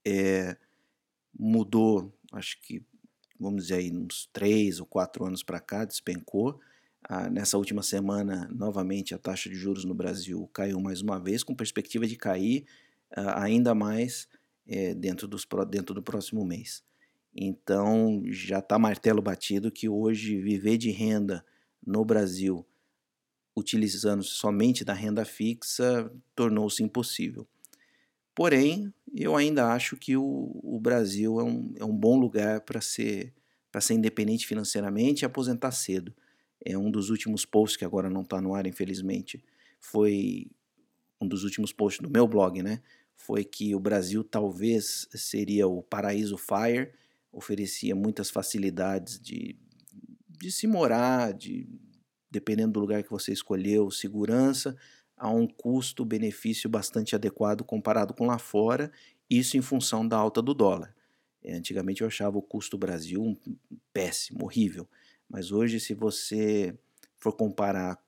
É, 0.04 0.56
mudou, 1.36 2.12
acho 2.32 2.60
que 2.62 2.82
vamos 3.42 3.64
dizer 3.64 3.74
aí, 3.76 3.92
uns 3.92 4.28
três 4.32 4.80
ou 4.80 4.86
quatro 4.86 5.24
anos 5.24 5.42
para 5.42 5.60
cá, 5.60 5.84
despencou. 5.84 6.60
Ah, 7.02 7.28
nessa 7.28 7.58
última 7.58 7.82
semana, 7.82 8.48
novamente, 8.54 9.14
a 9.14 9.18
taxa 9.18 9.50
de 9.50 9.56
juros 9.56 9.84
no 9.84 9.94
Brasil 9.94 10.48
caiu 10.52 10.80
mais 10.80 11.00
uma 11.02 11.18
vez, 11.18 11.42
com 11.42 11.54
perspectiva 11.54 12.06
de 12.06 12.16
cair 12.16 12.64
ah, 13.14 13.42
ainda 13.42 13.74
mais 13.74 14.28
é, 14.66 14.94
dentro, 14.94 15.26
dos, 15.26 15.46
dentro 15.68 15.94
do 15.94 16.02
próximo 16.02 16.44
mês. 16.44 16.82
Então, 17.34 18.22
já 18.26 18.58
está 18.58 18.78
martelo 18.78 19.22
batido 19.22 19.70
que 19.70 19.88
hoje 19.88 20.40
viver 20.40 20.76
de 20.76 20.90
renda 20.90 21.44
no 21.84 22.04
Brasil, 22.04 22.64
utilizando 23.56 24.22
somente 24.22 24.84
da 24.84 24.92
renda 24.92 25.24
fixa, 25.24 26.10
tornou-se 26.34 26.82
impossível. 26.82 27.46
Porém, 28.34 28.92
eu 29.14 29.36
ainda 29.36 29.72
acho 29.72 29.96
que 29.96 30.16
o, 30.16 30.60
o 30.62 30.80
Brasil 30.80 31.38
é 31.38 31.44
um, 31.44 31.74
é 31.76 31.84
um 31.84 31.96
bom 31.96 32.18
lugar 32.18 32.62
para 32.62 32.80
ser, 32.80 33.34
ser 33.80 33.94
independente 33.94 34.46
financeiramente 34.46 35.22
e 35.22 35.26
aposentar 35.26 35.70
cedo. 35.72 36.14
É 36.64 36.78
um 36.78 36.90
dos 36.90 37.10
últimos 37.10 37.44
posts 37.44 37.76
que 37.76 37.84
agora 37.84 38.08
não 38.08 38.22
está 38.22 38.40
no 38.40 38.54
ar, 38.54 38.66
infelizmente. 38.66 39.44
Foi 39.80 40.50
um 41.20 41.28
dos 41.28 41.44
últimos 41.44 41.72
posts 41.72 42.02
do 42.02 42.10
meu 42.10 42.26
blog, 42.26 42.62
né? 42.62 42.80
Foi 43.16 43.44
que 43.44 43.74
o 43.74 43.80
Brasil 43.80 44.24
talvez 44.24 45.06
seria 45.14 45.68
o 45.68 45.82
paraíso 45.82 46.36
Fire, 46.38 46.92
oferecia 47.30 47.94
muitas 47.94 48.30
facilidades 48.30 49.20
de, 49.20 49.56
de 50.28 50.50
se 50.50 50.66
morar, 50.66 51.32
de 51.32 51.68
dependendo 52.30 52.72
do 52.72 52.80
lugar 52.80 53.02
que 53.02 53.10
você 53.10 53.30
escolheu, 53.30 53.90
segurança, 53.90 54.74
a 55.16 55.30
um 55.30 55.46
custo-benefício 55.46 56.68
bastante 56.68 57.14
adequado 57.14 57.64
comparado 57.64 58.14
com 58.14 58.26
lá 58.26 58.38
fora, 58.38 58.90
isso 59.28 59.56
em 59.56 59.62
função 59.62 60.06
da 60.06 60.16
alta 60.16 60.42
do 60.42 60.54
dólar. 60.54 60.94
É, 61.42 61.54
antigamente 61.54 62.02
eu 62.02 62.06
achava 62.06 62.38
o 62.38 62.42
custo 62.42 62.78
Brasil 62.78 63.22
um 63.22 63.36
péssimo, 63.92 64.44
horrível, 64.44 64.88
mas 65.28 65.50
hoje 65.50 65.80
se 65.80 65.94
você 65.94 66.76
for 67.18 67.32
comparar 67.32 67.98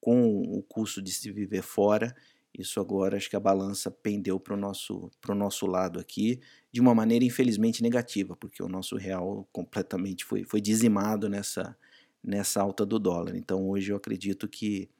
com 0.00 0.40
o 0.42 0.62
custo 0.62 1.02
de 1.02 1.12
se 1.12 1.30
viver 1.30 1.62
fora, 1.62 2.14
isso 2.56 2.80
agora 2.80 3.16
acho 3.16 3.30
que 3.30 3.36
a 3.36 3.40
balança 3.40 3.90
pendeu 3.90 4.40
para 4.40 4.54
o 4.54 4.56
nosso, 4.56 5.10
nosso 5.28 5.66
lado 5.66 6.00
aqui, 6.00 6.40
de 6.72 6.80
uma 6.80 6.94
maneira 6.94 7.24
infelizmente 7.24 7.82
negativa, 7.82 8.34
porque 8.34 8.62
o 8.62 8.68
nosso 8.68 8.96
real 8.96 9.48
completamente 9.52 10.24
foi, 10.24 10.44
foi 10.44 10.60
dizimado 10.60 11.28
nessa, 11.28 11.76
nessa 12.22 12.60
alta 12.60 12.84
do 12.84 12.98
dólar. 12.98 13.36
Então 13.36 13.68
hoje 13.68 13.92
eu 13.92 13.96
acredito 13.96 14.48
que 14.48 14.90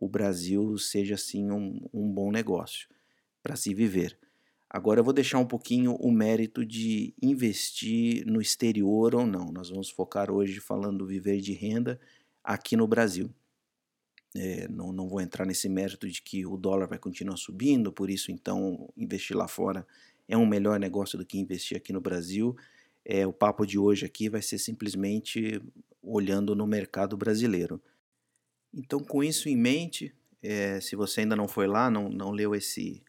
o 0.00 0.08
Brasil 0.08 0.76
seja 0.78 1.16
sim 1.16 1.50
um, 1.50 1.86
um 1.92 2.10
bom 2.10 2.32
negócio 2.32 2.88
para 3.42 3.54
se 3.54 3.74
viver. 3.74 4.18
Agora 4.68 5.00
eu 5.00 5.04
vou 5.04 5.12
deixar 5.12 5.38
um 5.38 5.46
pouquinho 5.46 5.94
o 5.96 6.10
mérito 6.10 6.64
de 6.64 7.12
investir 7.20 8.24
no 8.24 8.40
exterior 8.40 9.14
ou 9.14 9.26
não. 9.26 9.52
Nós 9.52 9.68
vamos 9.68 9.90
focar 9.90 10.30
hoje 10.30 10.58
falando 10.60 11.06
viver 11.06 11.40
de 11.40 11.52
renda 11.52 12.00
aqui 12.42 12.76
no 12.76 12.86
Brasil. 12.86 13.30
É, 14.34 14.68
não, 14.68 14.92
não 14.92 15.08
vou 15.08 15.20
entrar 15.20 15.44
nesse 15.44 15.68
mérito 15.68 16.08
de 16.08 16.22
que 16.22 16.46
o 16.46 16.56
dólar 16.56 16.86
vai 16.86 16.98
continuar 16.98 17.36
subindo, 17.36 17.92
por 17.92 18.08
isso 18.08 18.30
então 18.30 18.88
investir 18.96 19.36
lá 19.36 19.48
fora 19.48 19.84
é 20.28 20.36
um 20.36 20.46
melhor 20.46 20.78
negócio 20.78 21.18
do 21.18 21.26
que 21.26 21.38
investir 21.38 21.76
aqui 21.76 21.92
no 21.92 22.00
Brasil. 22.00 22.56
É, 23.04 23.26
o 23.26 23.32
papo 23.32 23.66
de 23.66 23.76
hoje 23.76 24.06
aqui 24.06 24.28
vai 24.28 24.40
ser 24.40 24.58
simplesmente 24.58 25.60
olhando 26.00 26.54
no 26.54 26.66
mercado 26.66 27.16
brasileiro. 27.16 27.82
Então, 28.72 29.00
com 29.00 29.22
isso 29.22 29.48
em 29.48 29.56
mente, 29.56 30.14
é, 30.42 30.80
se 30.80 30.96
você 30.96 31.20
ainda 31.20 31.36
não 31.36 31.48
foi 31.48 31.66
lá, 31.66 31.90
não, 31.90 32.08
não 32.08 32.30
leu 32.30 32.54
esse, 32.54 33.02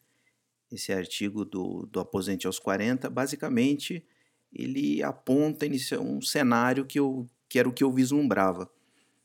esse 0.70 0.92
artigo 0.92 1.44
do, 1.44 1.86
do 1.86 2.00
Aposente 2.00 2.46
aos 2.46 2.58
40, 2.58 3.08
basicamente 3.08 4.04
ele 4.52 5.02
aponta 5.02 5.66
um 6.00 6.20
cenário 6.20 6.84
que, 6.84 6.98
eu, 6.98 7.26
que 7.48 7.58
era 7.58 7.68
o 7.68 7.72
que 7.72 7.82
eu 7.82 7.90
vislumbrava 7.90 8.70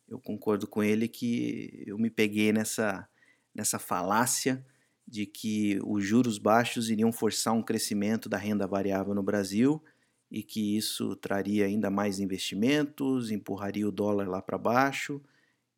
eu 0.08 0.20
concordo 0.20 0.66
com 0.68 0.82
ele 0.82 1.08
que 1.08 1.84
eu 1.86 1.98
me 1.98 2.10
peguei 2.10 2.54
nessa, 2.54 3.08
nessa 3.54 3.78
falácia 3.78 4.66
de 5.06 5.26
que 5.26 5.80
os 5.86 6.04
juros 6.04 6.38
baixos 6.38 6.90
iriam 6.90 7.12
forçar 7.12 7.54
um 7.54 7.64
crescimento 7.64 8.30
da 8.30 8.38
renda 8.38 8.66
variável 8.66 9.14
no 9.14 9.24
Brasil 9.24 9.84
e 10.30 10.44
que 10.44 10.78
isso 10.78 11.16
traria 11.16 11.66
ainda 11.66 11.90
mais 11.90 12.20
investimentos, 12.20 13.32
empurraria 13.32 13.88
o 13.88 13.92
dólar 13.92 14.28
lá 14.28 14.42
para 14.42 14.58
baixo. 14.58 15.22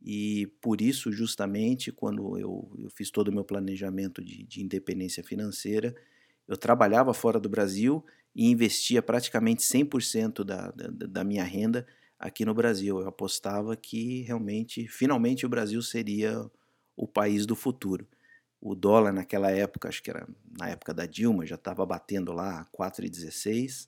E 0.02 0.48
por 0.62 0.82
isso, 0.82 1.12
justamente, 1.12 1.92
quando 1.92 2.38
eu, 2.38 2.72
eu 2.78 2.90
fiz 2.90 3.12
todo 3.12 3.28
o 3.28 3.34
meu 3.34 3.44
planejamento 3.44 4.24
de, 4.24 4.44
de 4.46 4.64
independência 4.64 5.24
financeira, 5.24 5.94
eu 6.48 6.58
trabalhava 6.58 7.14
fora 7.14 7.40
do 7.40 7.50
Brasil 7.50 8.04
e 8.34 8.50
investia 8.50 9.02
praticamente 9.02 9.62
100% 9.62 10.44
da, 10.44 10.72
da, 10.72 10.88
da 10.88 11.24
minha 11.24 11.44
renda 11.44 11.86
aqui 12.18 12.46
no 12.46 12.54
Brasil. 12.54 13.00
Eu 13.00 13.08
apostava 13.08 13.76
que 13.76 14.22
realmente, 14.22 14.88
finalmente, 14.88 15.46
o 15.46 15.50
Brasil 15.50 15.82
seria 15.82 16.50
o 16.96 17.08
país 17.08 17.46
do 17.46 17.56
futuro. 17.56 18.08
O 18.62 18.76
dólar 18.76 19.14
naquela 19.14 19.52
época, 19.52 19.88
acho 19.88 20.02
que 20.02 20.10
era 20.10 20.28
na 20.58 20.70
época 20.70 20.94
da 20.94 21.06
Dilma, 21.06 21.46
já 21.46 21.56
estava 21.56 21.86
batendo 21.86 22.32
lá 22.32 22.68
4,16 22.78 23.88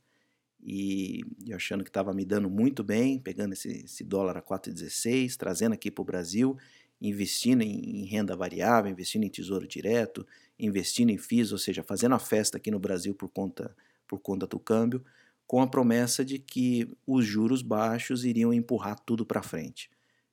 e, 0.64 1.22
e 1.44 1.54
achando 1.54 1.84
que 1.84 1.90
estava 1.90 2.14
me 2.14 2.26
dando 2.26 2.50
muito 2.50 2.84
bem, 2.84 3.20
pegando 3.20 3.54
esse, 3.54 3.84
esse 3.86 4.04
dólar 4.04 4.38
a 4.38 4.42
4,16, 4.42 5.36
trazendo 5.36 5.74
aqui 5.74 5.90
para 5.90 6.02
o 6.02 6.06
Brasil, 6.06 6.58
investindo 7.02 7.62
em, 7.62 8.02
em, 8.02 8.06
renda 8.06 8.36
variável, 8.36 8.92
investindo 8.92 9.24
em 9.24 9.30
tesouro 9.30 9.68
direto, 9.68 10.26
investindo 10.60 11.10
em 11.10 11.18
FIIs, 11.18 11.52
ou 11.52 11.58
seja, 11.58 11.82
fazendo 11.82 12.16
a 12.16 12.20
festa 12.20 12.58
aqui 12.58 12.70
no 12.70 12.80
Brasil 12.80 13.16
por 13.16 13.30
conta, 13.30 13.76
por 14.08 14.20
conta 14.20 14.46
do 14.46 14.60
câmbio 14.60 15.04
com 15.52 15.62
a 15.62 15.68
promessa 15.68 16.24
de 16.24 16.40
que 16.40 16.90
os 17.06 17.26
juros 17.26 17.62
baixos 17.62 18.24
iriam 18.24 18.54
empurrar 18.54 18.98
tudo 19.02 19.26
para 19.26 19.44
frente. 19.44 19.90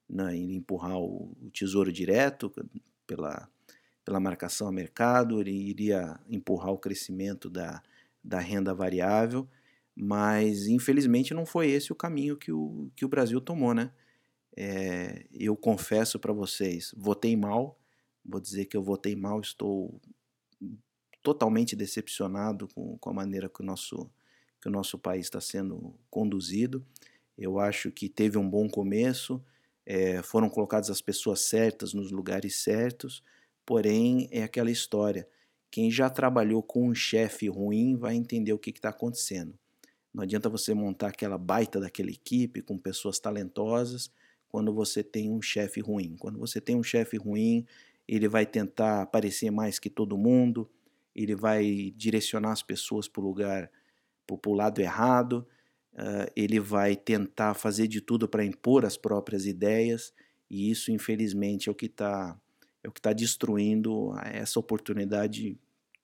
Né? 0.08 0.36
Empurrar 0.36 0.96
o, 0.96 1.36
tesouro 1.52 1.90
direto 1.90 2.52
pela, 3.04 3.48
pela 4.04 4.20
marcação 4.20 4.68
a 4.68 4.72
mercado, 4.72 5.42
iria 5.42 6.20
empurrar 6.28 6.70
o 6.70 6.78
crescimento 6.78 7.50
da, 7.50 7.82
da 8.22 8.38
renda 8.38 8.72
variável, 8.72 9.48
mas 10.00 10.68
infelizmente 10.68 11.34
não 11.34 11.44
foi 11.44 11.68
esse 11.70 11.90
o 11.90 11.96
caminho 11.96 12.36
que 12.36 12.52
o, 12.52 12.88
que 12.94 13.04
o 13.04 13.08
Brasil 13.08 13.40
tomou. 13.40 13.74
Né? 13.74 13.90
É, 14.56 15.26
eu 15.32 15.56
confesso 15.56 16.20
para 16.20 16.32
vocês, 16.32 16.94
votei 16.96 17.36
mal, 17.36 17.76
vou 18.24 18.40
dizer 18.40 18.66
que 18.66 18.76
eu 18.76 18.82
votei 18.82 19.16
mal, 19.16 19.40
estou 19.40 20.00
totalmente 21.20 21.74
decepcionado 21.74 22.68
com, 22.68 22.96
com 22.96 23.10
a 23.10 23.12
maneira 23.12 23.48
que 23.48 23.60
o 23.60 23.64
nosso 23.66 24.08
que 24.60 24.68
o 24.68 24.72
nosso 24.72 24.98
país 24.98 25.26
está 25.26 25.40
sendo 25.40 25.94
conduzido. 26.10 26.84
Eu 27.36 27.60
acho 27.60 27.92
que 27.92 28.08
teve 28.08 28.36
um 28.36 28.48
bom 28.48 28.68
começo, 28.68 29.40
é, 29.86 30.20
foram 30.20 30.50
colocadas 30.50 30.90
as 30.90 31.00
pessoas 31.00 31.40
certas 31.42 31.94
nos 31.94 32.10
lugares 32.10 32.56
certos, 32.56 33.22
porém 33.64 34.28
é 34.32 34.42
aquela 34.42 34.70
história. 34.70 35.28
Quem 35.70 35.92
já 35.92 36.10
trabalhou 36.10 36.60
com 36.60 36.88
um 36.88 36.94
chefe 36.94 37.48
ruim 37.48 37.96
vai 37.96 38.16
entender 38.16 38.52
o 38.52 38.58
que 38.58 38.70
está 38.70 38.88
acontecendo. 38.88 39.56
Não 40.12 40.22
adianta 40.22 40.48
você 40.48 40.74
montar 40.74 41.08
aquela 41.08 41.38
baita 41.38 41.80
daquela 41.80 42.10
equipe 42.10 42.62
com 42.62 42.78
pessoas 42.78 43.18
talentosas 43.18 44.10
quando 44.48 44.72
você 44.72 45.02
tem 45.02 45.30
um 45.30 45.42
chefe 45.42 45.80
ruim. 45.80 46.16
Quando 46.18 46.38
você 46.38 46.60
tem 46.60 46.76
um 46.76 46.82
chefe 46.82 47.16
ruim, 47.16 47.66
ele 48.06 48.28
vai 48.28 48.46
tentar 48.46 49.02
aparecer 49.02 49.50
mais 49.50 49.78
que 49.78 49.90
todo 49.90 50.16
mundo, 50.16 50.68
ele 51.14 51.34
vai 51.34 51.92
direcionar 51.96 52.52
as 52.52 52.62
pessoas 52.62 53.06
para 53.06 53.20
o 53.20 53.24
lugar 53.24 53.70
para 54.26 54.50
o 54.50 54.54
lado 54.54 54.80
errado, 54.80 55.46
uh, 55.94 56.30
ele 56.36 56.60
vai 56.60 56.94
tentar 56.94 57.54
fazer 57.54 57.88
de 57.88 58.00
tudo 58.00 58.28
para 58.28 58.44
impor 58.44 58.84
as 58.84 58.96
próprias 58.96 59.46
ideias, 59.46 60.12
e 60.50 60.70
isso, 60.70 60.92
infelizmente, 60.92 61.68
é 61.68 61.72
o 61.72 61.74
que 61.74 61.86
está 61.86 62.38
é 62.82 62.88
o 62.88 62.92
que 62.92 63.00
está 63.00 63.12
destruindo 63.12 64.14
essa 64.22 64.60
oportunidade. 64.60 65.58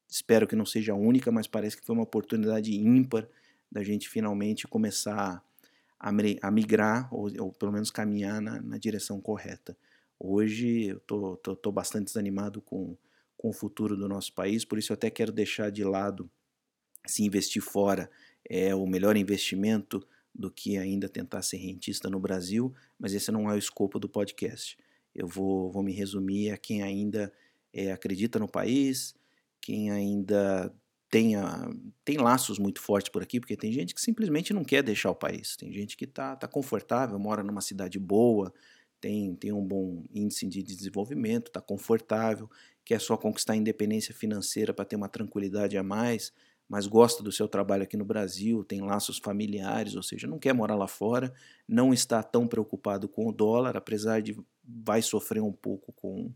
Espero 0.08 0.46
que 0.46 0.56
não 0.56 0.66
seja 0.66 0.92
a 0.92 0.96
única, 0.96 1.30
mas 1.30 1.46
parece 1.46 1.76
que 1.76 1.87
foi 1.87 1.94
uma 1.94 2.02
oportunidade 2.02 2.75
ímpar 2.75 3.28
da 3.71 3.83
gente 3.83 4.09
finalmente 4.09 4.66
começar 4.66 5.42
a, 5.99 6.50
migrar, 6.50 7.12
ou, 7.12 7.30
ou, 7.40 7.52
pelo 7.52 7.73
menos 7.73 7.90
caminhar 7.90 8.40
na, 8.40 8.61
na 8.61 8.78
direção 8.78 9.21
correta. 9.21 9.76
Hoje 10.18 10.87
eu 10.87 11.00
tô, 11.00 11.37
tô, 11.37 11.56
tô 11.56 11.73
bastante 11.73 12.06
desanimado 12.06 12.61
com, 12.61 12.97
com 13.37 13.49
o 13.49 13.52
futuro 13.52 13.97
do 13.97 14.09
nosso 14.09 14.33
país, 14.33 14.64
por 14.64 14.78
isso 14.78 14.92
eu 14.92 14.94
até 14.94 15.11
quero 15.11 15.33
deixar 15.33 15.71
de 15.71 15.83
lado 15.83 16.30
se 17.06 17.23
investir 17.23 17.62
fora 17.62 18.11
é 18.49 18.75
o 18.75 18.87
melhor 18.87 19.16
investimento 19.16 20.06
do 20.35 20.50
que 20.50 20.76
ainda 20.76 21.09
tentar 21.09 21.42
ser 21.42 21.59
rentista 21.59 22.11
no 22.11 22.18
Brasil, 22.18 22.75
mas 22.99 23.14
esse 23.14 23.30
não 23.30 23.50
é 23.50 23.54
o 23.54 23.59
escopo 23.59 23.99
do 23.99 24.09
podcast. 24.09 24.76
Eu 25.14 25.28
vou, 25.28 25.71
vou 25.71 25.83
me 25.83 25.92
resumir 25.92 26.50
a 26.50 26.59
quem 26.59 26.83
ainda 26.83 27.33
é, 27.73 27.92
acredita 27.92 28.38
no 28.38 28.49
país, 28.49 29.14
quem 29.61 29.90
ainda 29.90 30.75
tenha, 31.14 31.71
tem 32.04 32.16
laços 32.16 32.59
muito 32.59 32.80
fortes 32.80 33.09
por 33.09 33.23
aqui, 33.23 33.38
porque 33.38 33.56
tem 33.56 33.71
gente 33.71 33.94
que 33.94 34.00
simplesmente 34.00 34.52
não 34.52 34.64
quer 34.64 34.83
deixar 34.83 35.12
o 35.12 35.14
país, 35.14 35.56
tem 35.56 35.73
gente 35.73 35.97
que 35.97 36.06
está 36.06 36.35
tá 36.35 36.49
confortável, 36.49 37.16
mora 37.21 37.40
numa 37.40 37.61
cidade 37.61 38.00
boa, 38.00 38.52
tem, 39.00 39.37
tem 39.37 39.52
um 39.52 39.64
bom 39.64 40.02
índice 40.12 40.44
de 40.49 40.61
desenvolvimento, 40.61 41.47
está 41.47 41.61
confortável, 41.61 42.50
quer 42.85 43.00
só 43.00 43.16
conquistar 43.16 43.52
a 43.52 43.56
independência 43.56 44.12
financeira 44.12 44.75
para 44.75 44.85
ter 44.85 44.97
uma 44.97 45.09
tranquilidade 45.09 45.78
a 45.78 45.85
mais, 45.85 46.33
mas 46.68 46.88
gosta 46.88 47.23
do 47.23 47.30
seu 47.30 47.47
trabalho 47.47 47.85
aqui 47.85 47.97
no 47.97 48.04
Brasil, 48.04 48.64
tem 48.64 48.80
laços 48.80 49.18
familiares, 49.18 49.94
ou 49.94 50.02
seja, 50.02 50.26
não 50.26 50.40
quer 50.40 50.52
morar 50.52 50.75
lá 50.75 50.88
fora, 50.88 51.33
não 51.68 51.94
está 51.94 52.25
tão 52.25 52.49
preocupado 52.49 53.09
com 53.09 53.28
o 53.28 53.33
dólar, 53.33 53.76
apesar 53.76 54.21
de 54.21 54.37
vai 54.64 55.00
sofrer 55.00 55.44
um 55.44 55.52
pouco 55.52 55.92
com, 55.92 56.33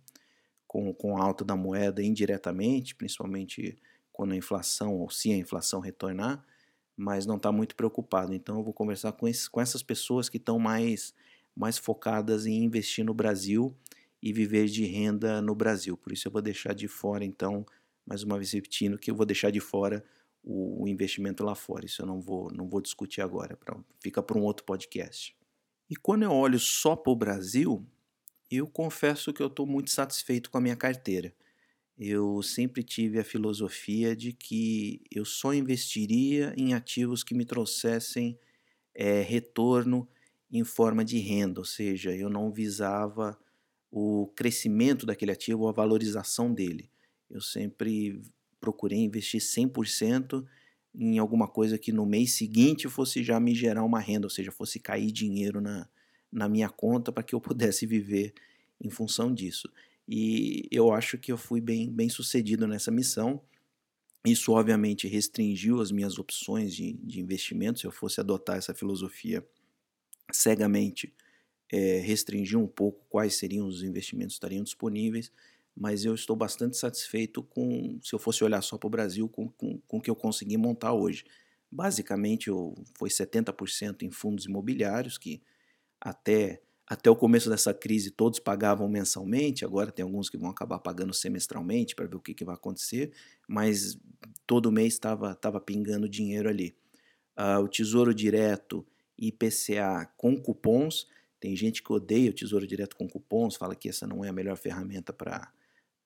com, 0.68 0.94
com 0.94 1.18
a 1.18 1.24
alta 1.24 1.44
da 1.44 1.56
moeda 1.56 2.00
indiretamente, 2.00 2.94
principalmente 2.94 3.76
quando 4.18 4.32
a 4.32 4.36
inflação, 4.36 4.96
ou 4.96 5.08
se 5.08 5.30
a 5.30 5.36
inflação 5.36 5.78
retornar, 5.78 6.44
mas 6.96 7.24
não 7.24 7.36
está 7.36 7.52
muito 7.52 7.76
preocupado. 7.76 8.34
Então 8.34 8.58
eu 8.58 8.64
vou 8.64 8.74
conversar 8.74 9.12
com, 9.12 9.28
esses, 9.28 9.46
com 9.46 9.60
essas 9.60 9.80
pessoas 9.80 10.28
que 10.28 10.38
estão 10.38 10.58
mais, 10.58 11.14
mais 11.54 11.78
focadas 11.78 12.44
em 12.44 12.64
investir 12.64 13.04
no 13.04 13.14
Brasil 13.14 13.72
e 14.20 14.32
viver 14.32 14.66
de 14.66 14.84
renda 14.84 15.40
no 15.40 15.54
Brasil. 15.54 15.96
Por 15.96 16.10
isso 16.12 16.26
eu 16.26 16.32
vou 16.32 16.42
deixar 16.42 16.74
de 16.74 16.88
fora, 16.88 17.24
então, 17.24 17.64
mais 18.04 18.24
uma 18.24 18.36
vez 18.36 18.50
repetindo, 18.50 18.98
que 18.98 19.08
eu 19.08 19.14
vou 19.14 19.24
deixar 19.24 19.52
de 19.52 19.60
fora 19.60 20.04
o, 20.42 20.82
o 20.82 20.88
investimento 20.88 21.44
lá 21.44 21.54
fora. 21.54 21.86
Isso 21.86 22.02
eu 22.02 22.06
não 22.06 22.20
vou, 22.20 22.50
não 22.50 22.68
vou 22.68 22.80
discutir 22.80 23.20
agora, 23.20 23.56
pra, 23.56 23.78
fica 24.00 24.20
para 24.20 24.36
um 24.36 24.42
outro 24.42 24.66
podcast. 24.66 25.32
E 25.88 25.94
quando 25.94 26.24
eu 26.24 26.32
olho 26.32 26.58
só 26.58 26.96
para 26.96 27.12
o 27.12 27.16
Brasil, 27.16 27.86
eu 28.50 28.66
confesso 28.66 29.32
que 29.32 29.40
eu 29.40 29.46
estou 29.46 29.64
muito 29.64 29.92
satisfeito 29.92 30.50
com 30.50 30.58
a 30.58 30.60
minha 30.60 30.76
carteira. 30.76 31.32
Eu 31.98 32.40
sempre 32.42 32.84
tive 32.84 33.18
a 33.18 33.24
filosofia 33.24 34.14
de 34.14 34.32
que 34.32 35.02
eu 35.10 35.24
só 35.24 35.52
investiria 35.52 36.54
em 36.56 36.72
ativos 36.72 37.24
que 37.24 37.34
me 37.34 37.44
trouxessem 37.44 38.38
é, 38.94 39.20
retorno 39.20 40.08
em 40.50 40.62
forma 40.62 41.04
de 41.04 41.18
renda, 41.18 41.60
ou 41.60 41.64
seja, 41.64 42.14
eu 42.14 42.30
não 42.30 42.52
visava 42.52 43.36
o 43.90 44.28
crescimento 44.36 45.04
daquele 45.04 45.32
ativo 45.32 45.62
ou 45.62 45.68
a 45.68 45.72
valorização 45.72 46.54
dele. 46.54 46.88
Eu 47.28 47.40
sempre 47.40 48.22
procurei 48.60 48.98
investir 48.98 49.40
100% 49.40 50.46
em 50.94 51.18
alguma 51.18 51.48
coisa 51.48 51.78
que 51.78 51.92
no 51.92 52.06
mês 52.06 52.32
seguinte 52.32 52.88
fosse 52.88 53.22
já 53.22 53.38
me 53.38 53.54
gerar 53.54 53.84
uma 53.84 54.00
renda, 54.00 54.26
ou 54.26 54.30
seja, 54.30 54.52
fosse 54.52 54.78
cair 54.78 55.10
dinheiro 55.10 55.60
na, 55.60 55.88
na 56.30 56.48
minha 56.48 56.68
conta 56.68 57.12
para 57.12 57.22
que 57.22 57.34
eu 57.34 57.40
pudesse 57.40 57.84
viver 57.86 58.32
em 58.80 58.88
função 58.88 59.34
disso. 59.34 59.68
E 60.08 60.66
eu 60.72 60.90
acho 60.90 61.18
que 61.18 61.30
eu 61.30 61.36
fui 61.36 61.60
bem, 61.60 61.92
bem 61.92 62.08
sucedido 62.08 62.66
nessa 62.66 62.90
missão. 62.90 63.42
Isso, 64.24 64.52
obviamente, 64.52 65.06
restringiu 65.06 65.80
as 65.80 65.92
minhas 65.92 66.18
opções 66.18 66.74
de, 66.74 66.94
de 66.94 67.20
investimento. 67.20 67.80
Se 67.80 67.86
eu 67.86 67.92
fosse 67.92 68.18
adotar 68.18 68.56
essa 68.56 68.74
filosofia 68.74 69.46
cegamente, 70.32 71.14
é, 71.70 71.98
restringiu 71.98 72.60
um 72.60 72.66
pouco 72.66 73.04
quais 73.10 73.36
seriam 73.36 73.66
os 73.66 73.82
investimentos 73.82 74.34
que 74.34 74.38
estariam 74.38 74.64
disponíveis. 74.64 75.30
Mas 75.76 76.04
eu 76.04 76.14
estou 76.14 76.34
bastante 76.34 76.76
satisfeito 76.76 77.42
com, 77.42 78.00
se 78.02 78.14
eu 78.14 78.18
fosse 78.18 78.42
olhar 78.42 78.62
só 78.62 78.78
para 78.78 78.86
o 78.86 78.90
Brasil, 78.90 79.28
com, 79.28 79.48
com, 79.50 79.78
com 79.86 79.98
o 79.98 80.00
que 80.00 80.10
eu 80.10 80.16
consegui 80.16 80.56
montar 80.56 80.92
hoje. 80.94 81.24
Basicamente, 81.70 82.48
eu, 82.48 82.74
foi 82.98 83.10
70% 83.10 84.02
em 84.02 84.10
fundos 84.10 84.46
imobiliários, 84.46 85.18
que 85.18 85.42
até 86.00 86.62
até 86.88 87.10
o 87.10 87.16
começo 87.16 87.50
dessa 87.50 87.74
crise 87.74 88.10
todos 88.10 88.38
pagavam 88.38 88.88
mensalmente, 88.88 89.62
agora 89.62 89.92
tem 89.92 90.02
alguns 90.02 90.30
que 90.30 90.38
vão 90.38 90.48
acabar 90.48 90.78
pagando 90.78 91.12
semestralmente 91.12 91.94
para 91.94 92.06
ver 92.06 92.16
o 92.16 92.20
que, 92.20 92.32
que 92.32 92.46
vai 92.46 92.54
acontecer, 92.54 93.12
mas 93.46 93.98
todo 94.46 94.72
mês 94.72 94.94
estava 94.94 95.34
tava 95.34 95.60
pingando 95.60 96.08
dinheiro 96.08 96.48
ali. 96.48 96.74
Uh, 97.38 97.60
o 97.62 97.68
Tesouro 97.68 98.14
Direto 98.14 98.86
IPCA 99.18 100.10
com 100.16 100.34
cupons, 100.40 101.06
tem 101.38 101.54
gente 101.54 101.82
que 101.82 101.92
odeia 101.92 102.30
o 102.30 102.32
Tesouro 102.32 102.66
Direto 102.66 102.96
com 102.96 103.06
cupons, 103.06 103.56
fala 103.56 103.74
que 103.74 103.90
essa 103.90 104.06
não 104.06 104.24
é 104.24 104.30
a 104.30 104.32
melhor 104.32 104.56
ferramenta 104.56 105.12
para 105.12 105.52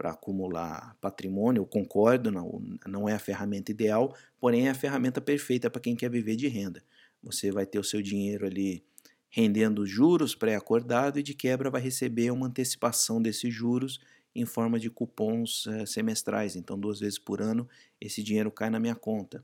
acumular 0.02 0.96
patrimônio, 1.00 1.60
eu 1.60 1.66
concordo, 1.66 2.32
não, 2.32 2.60
não 2.88 3.08
é 3.08 3.14
a 3.14 3.20
ferramenta 3.20 3.70
ideal, 3.70 4.16
porém 4.40 4.66
é 4.66 4.70
a 4.70 4.74
ferramenta 4.74 5.20
perfeita 5.20 5.70
para 5.70 5.80
quem 5.80 5.94
quer 5.94 6.10
viver 6.10 6.34
de 6.34 6.48
renda. 6.48 6.82
Você 7.22 7.52
vai 7.52 7.64
ter 7.64 7.78
o 7.78 7.84
seu 7.84 8.02
dinheiro 8.02 8.44
ali 8.44 8.84
rendendo 9.32 9.86
juros 9.86 10.34
pré-acordado 10.34 11.18
e 11.18 11.22
de 11.22 11.32
quebra 11.32 11.70
vai 11.70 11.80
receber 11.80 12.30
uma 12.30 12.46
antecipação 12.46 13.20
desses 13.20 13.52
juros 13.52 13.98
em 14.34 14.44
forma 14.44 14.78
de 14.78 14.90
cupons 14.90 15.66
é, 15.66 15.86
semestrais. 15.86 16.54
Então, 16.54 16.78
duas 16.78 17.00
vezes 17.00 17.18
por 17.18 17.40
ano, 17.40 17.66
esse 17.98 18.22
dinheiro 18.22 18.50
cai 18.50 18.68
na 18.68 18.78
minha 18.78 18.94
conta. 18.94 19.42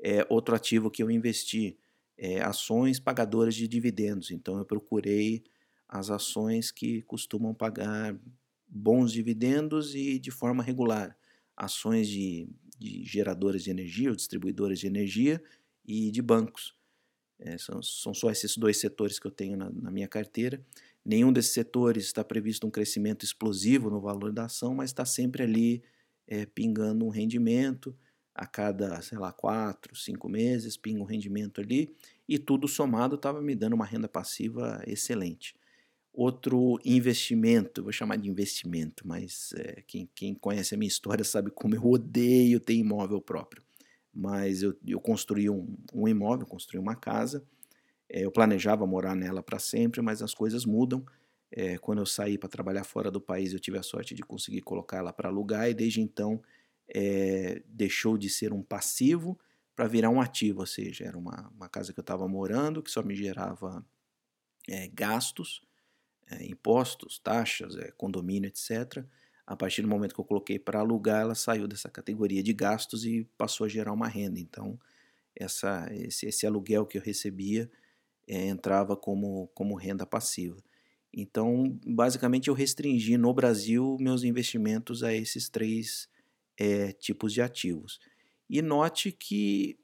É, 0.00 0.26
outro 0.28 0.54
ativo 0.54 0.90
que 0.90 1.02
eu 1.02 1.10
investi 1.10 1.78
é 2.18 2.42
ações 2.42 2.98
pagadoras 2.98 3.54
de 3.54 3.68
dividendos. 3.68 4.32
Então, 4.32 4.58
eu 4.58 4.64
procurei 4.64 5.44
as 5.88 6.10
ações 6.10 6.72
que 6.72 7.02
costumam 7.02 7.54
pagar 7.54 8.18
bons 8.66 9.12
dividendos 9.12 9.94
e 9.94 10.18
de 10.18 10.32
forma 10.32 10.62
regular. 10.62 11.16
Ações 11.56 12.08
de, 12.08 12.48
de 12.76 13.04
geradoras 13.04 13.62
de 13.62 13.70
energia 13.70 14.10
ou 14.10 14.16
distribuidoras 14.16 14.80
de 14.80 14.88
energia 14.88 15.40
e 15.84 16.10
de 16.10 16.20
bancos. 16.20 16.79
É, 17.40 17.56
são, 17.56 17.82
são 17.82 18.12
só 18.12 18.30
esses 18.30 18.56
dois 18.56 18.76
setores 18.76 19.18
que 19.18 19.26
eu 19.26 19.30
tenho 19.30 19.56
na, 19.56 19.70
na 19.70 19.90
minha 19.90 20.06
carteira. 20.06 20.60
Nenhum 21.04 21.32
desses 21.32 21.52
setores 21.52 22.04
está 22.04 22.22
previsto 22.22 22.66
um 22.66 22.70
crescimento 22.70 23.24
explosivo 23.24 23.88
no 23.88 24.00
valor 24.00 24.32
da 24.32 24.44
ação, 24.44 24.74
mas 24.74 24.90
está 24.90 25.04
sempre 25.04 25.42
ali 25.42 25.82
é, 26.26 26.44
pingando 26.44 27.04
um 27.04 27.08
rendimento 27.08 27.96
a 28.34 28.46
cada, 28.46 29.00
sei 29.02 29.18
lá, 29.18 29.32
quatro, 29.32 29.96
cinco 29.96 30.28
meses, 30.28 30.76
pinga 30.76 31.00
um 31.00 31.06
rendimento 31.06 31.60
ali, 31.60 31.90
e 32.28 32.38
tudo 32.38 32.68
somado 32.68 33.16
estava 33.16 33.40
me 33.42 33.54
dando 33.54 33.74
uma 33.74 33.84
renda 33.84 34.08
passiva 34.08 34.82
excelente. 34.86 35.54
Outro 36.12 36.78
investimento, 36.84 37.82
vou 37.82 37.92
chamar 37.92 38.16
de 38.16 38.28
investimento, 38.28 39.06
mas 39.06 39.52
é, 39.56 39.82
quem, 39.86 40.08
quem 40.14 40.34
conhece 40.34 40.74
a 40.74 40.78
minha 40.78 40.88
história 40.88 41.24
sabe 41.24 41.50
como 41.50 41.74
eu 41.74 41.84
odeio 41.84 42.60
ter 42.60 42.74
imóvel 42.74 43.20
próprio 43.20 43.62
mas 44.12 44.62
eu, 44.62 44.76
eu 44.86 45.00
construí 45.00 45.48
um, 45.48 45.76
um 45.94 46.08
imóvel, 46.08 46.46
construí 46.46 46.80
uma 46.80 46.96
casa. 46.96 47.44
É, 48.08 48.24
eu 48.24 48.30
planejava 48.30 48.86
morar 48.86 49.14
nela 49.14 49.42
para 49.42 49.58
sempre, 49.58 50.02
mas 50.02 50.22
as 50.22 50.34
coisas 50.34 50.64
mudam. 50.64 51.04
É, 51.52 51.78
quando 51.78 52.00
eu 52.00 52.06
saí 52.06 52.38
para 52.38 52.48
trabalhar 52.48 52.84
fora 52.84 53.10
do 53.10 53.20
país, 53.20 53.52
eu 53.52 53.60
tive 53.60 53.78
a 53.78 53.82
sorte 53.82 54.14
de 54.14 54.22
conseguir 54.22 54.62
colocar 54.62 54.98
ela 54.98 55.12
para 55.12 55.28
alugar 55.28 55.68
e 55.68 55.74
desde 55.74 56.00
então 56.00 56.42
é, 56.88 57.62
deixou 57.66 58.18
de 58.18 58.28
ser 58.28 58.52
um 58.52 58.62
passivo 58.62 59.38
para 59.74 59.88
virar 59.88 60.10
um 60.10 60.20
ativo, 60.20 60.60
ou 60.60 60.66
seja, 60.66 61.04
era 61.04 61.16
uma, 61.16 61.48
uma 61.56 61.68
casa 61.68 61.92
que 61.92 61.98
eu 61.98 62.02
estava 62.02 62.28
morando 62.28 62.82
que 62.82 62.90
só 62.90 63.02
me 63.02 63.14
gerava 63.14 63.84
gastos, 64.92 65.62
impostos, 66.42 67.18
taxas, 67.18 67.74
condomínio, 67.96 68.46
etc 68.46 69.04
a 69.50 69.56
partir 69.56 69.82
do 69.82 69.88
momento 69.88 70.14
que 70.14 70.20
eu 70.20 70.24
coloquei 70.24 70.60
para 70.60 70.78
alugar, 70.78 71.22
ela 71.22 71.34
saiu 71.34 71.66
dessa 71.66 71.90
categoria 71.90 72.40
de 72.40 72.52
gastos 72.52 73.04
e 73.04 73.28
passou 73.36 73.64
a 73.64 73.68
gerar 73.68 73.92
uma 73.92 74.06
renda. 74.06 74.38
Então, 74.38 74.78
essa, 75.34 75.88
esse, 75.92 76.24
esse 76.26 76.46
aluguel 76.46 76.86
que 76.86 76.96
eu 76.96 77.02
recebia 77.02 77.68
é, 78.28 78.46
entrava 78.46 78.96
como, 78.96 79.48
como 79.48 79.74
renda 79.74 80.06
passiva. 80.06 80.56
Então, 81.12 81.76
basicamente, 81.84 82.46
eu 82.46 82.54
restringi 82.54 83.18
no 83.18 83.34
Brasil 83.34 83.96
meus 83.98 84.22
investimentos 84.22 85.02
a 85.02 85.12
esses 85.12 85.48
três 85.48 86.08
é, 86.56 86.92
tipos 86.92 87.32
de 87.32 87.42
ativos. 87.42 87.98
E 88.48 88.62
note 88.62 89.10
que 89.10 89.76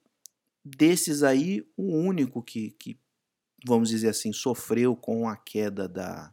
desses 0.65 1.25
aí, 1.25 1.69
o 1.77 1.93
único 1.93 2.41
que, 2.41 2.71
que, 2.79 2.97
vamos 3.67 3.89
dizer 3.89 4.11
assim, 4.11 4.33
sofreu 4.33 4.95
com 4.95 5.29
a 5.29 5.37
queda 5.37 5.89
da, 5.89 6.33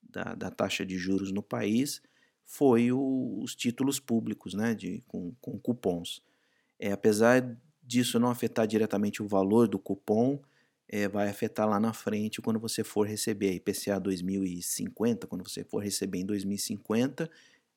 da, 0.00 0.36
da 0.36 0.50
taxa 0.52 0.86
de 0.86 0.96
juros 0.96 1.32
no 1.32 1.42
país 1.42 2.00
foi 2.50 2.90
o, 2.90 3.38
os 3.40 3.54
títulos 3.54 4.00
públicos, 4.00 4.54
né, 4.54 4.74
de, 4.74 5.04
com, 5.06 5.32
com 5.40 5.56
cupons. 5.56 6.20
É, 6.80 6.90
apesar 6.90 7.56
disso 7.80 8.18
não 8.18 8.28
afetar 8.28 8.66
diretamente 8.66 9.22
o 9.22 9.28
valor 9.28 9.68
do 9.68 9.78
cupom, 9.78 10.42
é, 10.88 11.06
vai 11.06 11.28
afetar 11.28 11.68
lá 11.68 11.78
na 11.78 11.92
frente 11.92 12.42
quando 12.42 12.58
você 12.58 12.82
for 12.82 13.06
receber 13.06 13.50
a 13.50 13.52
IPCA 13.52 14.00
2050, 14.00 15.28
quando 15.28 15.48
você 15.48 15.62
for 15.62 15.78
receber 15.78 16.18
em 16.18 16.26
2050, 16.26 17.30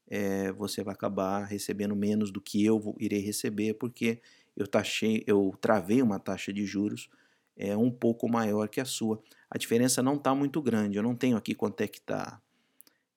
é, 0.08 0.52
você 0.54 0.84
vai 0.84 0.96
acabar 0.96 1.44
recebendo 1.44 1.96
menos 1.96 2.32
do 2.32 2.42
que 2.42 2.66
eu 2.66 2.96
irei 3.00 3.20
receber, 3.20 3.76
porque 3.76 4.20
eu, 4.58 4.66
taxei, 4.66 5.24
eu 5.28 5.56
travei 5.62 6.02
uma 6.02 6.18
taxa 6.18 6.52
de 6.52 6.66
juros 6.66 7.12
é, 7.56 7.78
um 7.78 7.92
pouco 7.92 8.28
maior 8.28 8.68
que 8.68 8.82
a 8.82 8.86
sua. 8.86 9.22
A 9.52 9.58
diferença 9.60 10.02
não 10.02 10.16
está 10.16 10.34
muito 10.34 10.60
grande, 10.64 10.98
eu 10.98 11.04
não 11.04 11.16
tenho 11.16 11.38
aqui 11.38 11.54
quanto 11.54 11.80
é 11.82 11.88
que 11.88 12.00
está 12.00 12.42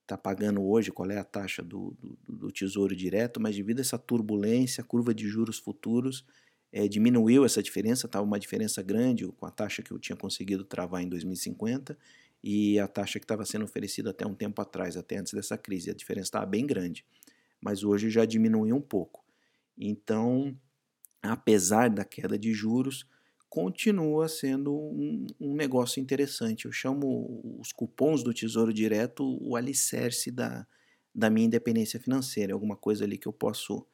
está 0.07 0.17
pagando 0.17 0.65
hoje, 0.65 0.93
qual 0.93 1.11
é 1.11 1.19
a 1.19 1.25
taxa 1.25 1.63
do, 1.63 1.97
do, 2.01 2.19
do, 2.29 2.53
Tesouro 2.53 2.95
Direto, 2.95 3.41
mas 3.41 3.57
devido 3.57 3.79
a 3.79 3.83
essa 3.83 3.99
turbulência, 3.99 4.81
a 4.81 4.85
curva 4.85 5.13
de 5.13 5.27
juros 5.27 5.59
futuros 5.59 6.25
é, 6.73 6.87
diminuiu 6.87 7.45
essa 7.45 7.63
diferença, 7.63 8.07
estava 8.07 8.25
uma 8.25 8.39
diferença 8.39 8.83
grande 8.83 9.27
com 9.27 9.47
a 9.47 9.51
taxa 9.51 9.83
que 9.83 9.91
eu 9.91 9.99
tinha 9.99 10.17
conseguido 10.17 10.65
travar 10.65 11.03
em 11.03 11.09
2050 11.09 11.99
e 12.43 12.79
a 12.79 12.87
taxa 12.87 13.19
que 13.19 13.25
estava 13.25 13.45
sendo 13.45 13.65
oferecida 13.65 14.11
até 14.11 14.25
um 14.25 14.35
tempo 14.35 14.63
atrás, 14.63 14.97
até 14.97 15.17
antes 15.17 15.33
dessa 15.33 15.59
crise. 15.59 15.91
A 15.91 15.95
diferença 15.95 16.29
estava 16.29 16.47
bem 16.47 16.65
grande, 16.67 17.05
mas 17.61 17.83
hoje 17.83 18.09
já 18.09 18.25
diminuiu 18.25 18.77
um 18.77 18.81
pouco. 18.81 19.25
Então, 19.77 20.57
apesar 21.21 21.91
da 21.91 22.05
queda 22.05 22.39
de 22.39 22.53
juros, 22.53 23.07
continua 23.57 24.29
sendo 24.29 24.71
um, 24.71 25.27
um, 25.41 25.55
negócio 25.55 25.99
interessante. 25.99 26.67
Eu 26.67 26.73
chamo 26.73 27.59
os 27.59 27.73
cupons 27.73 28.23
do 28.23 28.35
Tesouro 28.35 28.71
Direto 28.71 29.25
o 29.41 29.57
alicerce 29.57 30.31
da, 30.31 30.67
da 31.15 31.31
minha 31.31 31.47
independência 31.47 31.99
financeira. 31.99 32.53
É 32.53 32.55
alguma 32.55 32.77
coisa 32.77 33.05
ali 33.05 33.17
que 33.17 33.27
eu 33.27 33.33
posso, 33.33 33.87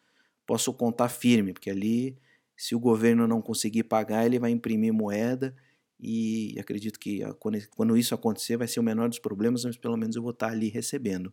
posso 0.44 0.74
contar 0.74 1.08
firme, 1.08 1.52
porque 1.52 1.70
ali, 1.70 2.18
se 2.56 2.74
o 2.74 2.80
governo 2.80 3.28
não 3.28 3.40
conseguir 3.40 3.84
pagar, 3.84 4.26
ele 4.26 4.40
vai 4.40 4.50
imprimir 4.50 4.92
moeda 4.92 5.54
e 5.96 6.56
acredito 6.58 6.98
que 6.98 7.20
quando, 7.38 7.58
quando 7.68 7.96
isso 7.96 8.16
acontecer 8.16 8.56
vai 8.56 8.66
ser 8.66 8.80
o 8.80 8.82
menor 8.82 9.08
dos 9.08 9.20
problemas, 9.20 9.64
mas 9.64 9.76
pelo 9.76 9.96
menos 9.96 10.16
eu 10.16 10.22
vou 10.22 10.32
estar 10.32 10.50
ali 10.50 10.70
recebendo. 10.70 11.32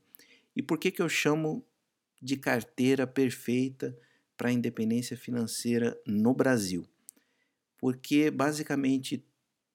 E 0.55 0.61
por 0.61 0.77
que, 0.77 0.91
que 0.91 1.01
eu 1.01 1.09
chamo 1.09 1.65
de 2.21 2.37
carteira 2.37 3.07
perfeita 3.07 3.97
para 4.37 4.49
a 4.49 4.53
independência 4.53 5.17
financeira 5.17 5.99
no 6.05 6.31
Brasil? 6.31 6.87
Porque 7.79 8.29
basicamente 8.29 9.25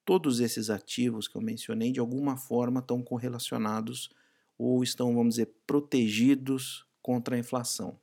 todos 0.04 0.38
esses 0.40 0.70
ativos 0.70 1.26
que 1.26 1.36
eu 1.36 1.40
mencionei 1.40 1.90
de 1.90 1.98
alguma 1.98 2.36
forma 2.36 2.80
estão 2.80 3.02
correlacionados 3.02 4.10
ou 4.58 4.82
estão, 4.82 5.14
vamos 5.14 5.34
dizer, 5.34 5.50
protegidos 5.66 6.86
contra 7.02 7.34
a 7.34 7.38
inflação. 7.38 7.98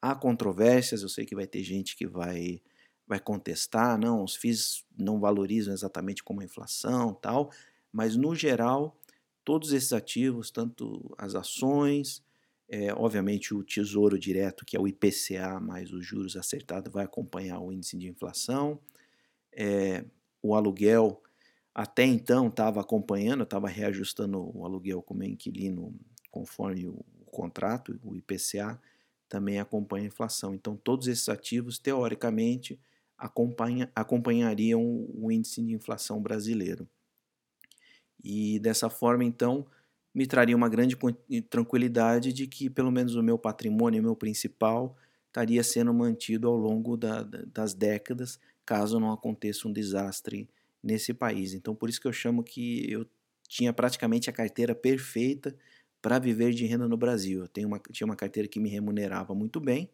Há 0.00 0.14
controvérsias, 0.14 1.02
eu 1.02 1.08
sei 1.08 1.26
que 1.26 1.34
vai 1.34 1.46
ter 1.46 1.62
gente 1.62 1.96
que 1.96 2.06
vai 2.06 2.62
vai 3.06 3.18
contestar, 3.18 3.98
não, 3.98 4.22
os 4.22 4.36
FIIs 4.36 4.84
não 4.96 5.18
valorizam 5.18 5.74
exatamente 5.74 6.22
como 6.22 6.42
a 6.42 6.44
inflação, 6.44 7.12
tal, 7.12 7.50
mas 7.92 8.14
no 8.14 8.36
geral, 8.36 8.96
todos 9.44 9.72
esses 9.72 9.92
ativos, 9.92 10.52
tanto 10.52 11.12
as 11.18 11.34
ações, 11.34 12.22
é, 12.68 12.94
obviamente 12.94 13.52
o 13.52 13.64
tesouro 13.64 14.16
direto, 14.16 14.64
que 14.64 14.76
é 14.76 14.80
o 14.80 14.86
IPCA 14.86 15.58
mais 15.58 15.92
os 15.92 16.06
juros 16.06 16.36
acertados, 16.36 16.92
vai 16.92 17.04
acompanhar 17.04 17.58
o 17.58 17.72
índice 17.72 17.98
de 17.98 18.06
inflação, 18.06 18.78
é, 19.52 20.04
o 20.42 20.54
aluguel 20.54 21.22
até 21.74 22.04
então 22.04 22.48
estava 22.48 22.80
acompanhando, 22.80 23.44
estava 23.44 23.68
reajustando 23.68 24.56
o 24.56 24.64
aluguel 24.64 25.02
como 25.02 25.22
inquilino 25.22 25.94
conforme 26.30 26.86
o, 26.86 27.04
o 27.20 27.24
contrato, 27.30 27.98
o 28.02 28.14
IPCA 28.16 28.80
também 29.28 29.60
acompanha 29.60 30.04
a 30.04 30.08
inflação. 30.08 30.54
Então, 30.54 30.76
todos 30.76 31.06
esses 31.06 31.28
ativos, 31.28 31.78
teoricamente, 31.78 32.80
acompanha, 33.16 33.90
acompanhariam 33.94 34.82
o 35.14 35.30
índice 35.30 35.62
de 35.62 35.72
inflação 35.72 36.20
brasileiro. 36.20 36.88
E 38.22 38.58
dessa 38.58 38.90
forma, 38.90 39.24
então, 39.24 39.66
me 40.12 40.26
traria 40.26 40.56
uma 40.56 40.68
grande 40.68 40.96
tranquilidade 41.48 42.32
de 42.32 42.46
que 42.48 42.68
pelo 42.68 42.90
menos 42.90 43.14
o 43.14 43.22
meu 43.22 43.38
patrimônio, 43.38 44.00
o 44.00 44.04
meu 44.04 44.16
principal, 44.16 44.96
estaria 45.28 45.62
sendo 45.62 45.94
mantido 45.94 46.48
ao 46.48 46.56
longo 46.56 46.96
da, 46.96 47.22
das 47.22 47.72
décadas, 47.72 48.40
caso 48.70 49.00
não 49.00 49.10
aconteça 49.10 49.66
um 49.66 49.72
desastre 49.72 50.48
nesse 50.80 51.12
país. 51.12 51.54
Então, 51.54 51.74
por 51.74 51.88
isso 51.88 52.00
que 52.00 52.06
eu 52.06 52.12
chamo 52.12 52.44
que 52.44 52.88
eu 52.88 53.04
tinha 53.48 53.72
praticamente 53.72 54.30
a 54.30 54.32
carteira 54.32 54.76
perfeita 54.76 55.56
para 56.00 56.20
viver 56.20 56.54
de 56.54 56.64
renda 56.66 56.86
no 56.86 56.96
Brasil. 56.96 57.40
Eu 57.40 57.48
tenho 57.48 57.66
uma, 57.66 57.80
tinha 57.90 58.06
uma 58.06 58.14
carteira 58.14 58.48
que 58.48 58.60
me 58.60 58.68
remunerava 58.68 59.34
muito 59.34 59.58
bem, 59.58 59.90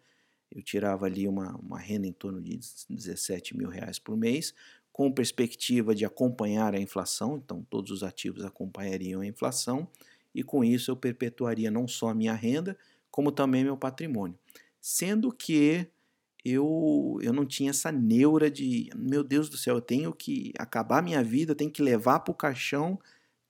eu 0.50 0.62
tirava 0.62 1.06
ali 1.06 1.26
uma, 1.26 1.56
uma 1.56 1.78
renda 1.78 2.06
em 2.06 2.12
torno 2.12 2.38
de 2.38 2.60
17 2.90 3.56
mil 3.56 3.70
reais 3.70 3.98
por 3.98 4.14
mês, 4.14 4.52
com 4.92 5.10
perspectiva 5.10 5.94
de 5.94 6.04
acompanhar 6.04 6.74
a 6.74 6.78
inflação, 6.78 7.40
então 7.42 7.66
todos 7.70 7.90
os 7.90 8.02
ativos 8.02 8.44
acompanhariam 8.44 9.22
a 9.22 9.26
inflação, 9.26 9.88
e 10.34 10.42
com 10.42 10.62
isso 10.62 10.90
eu 10.90 10.96
perpetuaria 10.96 11.70
não 11.70 11.88
só 11.88 12.10
a 12.10 12.14
minha 12.14 12.34
renda, 12.34 12.76
como 13.10 13.32
também 13.32 13.64
meu 13.64 13.76
patrimônio. 13.78 14.38
Sendo 14.82 15.32
que 15.32 15.88
eu, 16.48 17.18
eu 17.22 17.32
não 17.32 17.44
tinha 17.44 17.70
essa 17.70 17.90
neura 17.90 18.50
de, 18.50 18.88
meu 18.94 19.24
Deus 19.24 19.48
do 19.48 19.56
céu, 19.56 19.76
eu 19.76 19.80
tenho 19.80 20.12
que 20.12 20.52
acabar 20.58 21.02
minha 21.02 21.22
vida, 21.22 21.52
eu 21.52 21.56
tenho 21.56 21.70
que 21.70 21.82
levar 21.82 22.20
para 22.20 22.30
o 22.30 22.34
caixão 22.34 22.98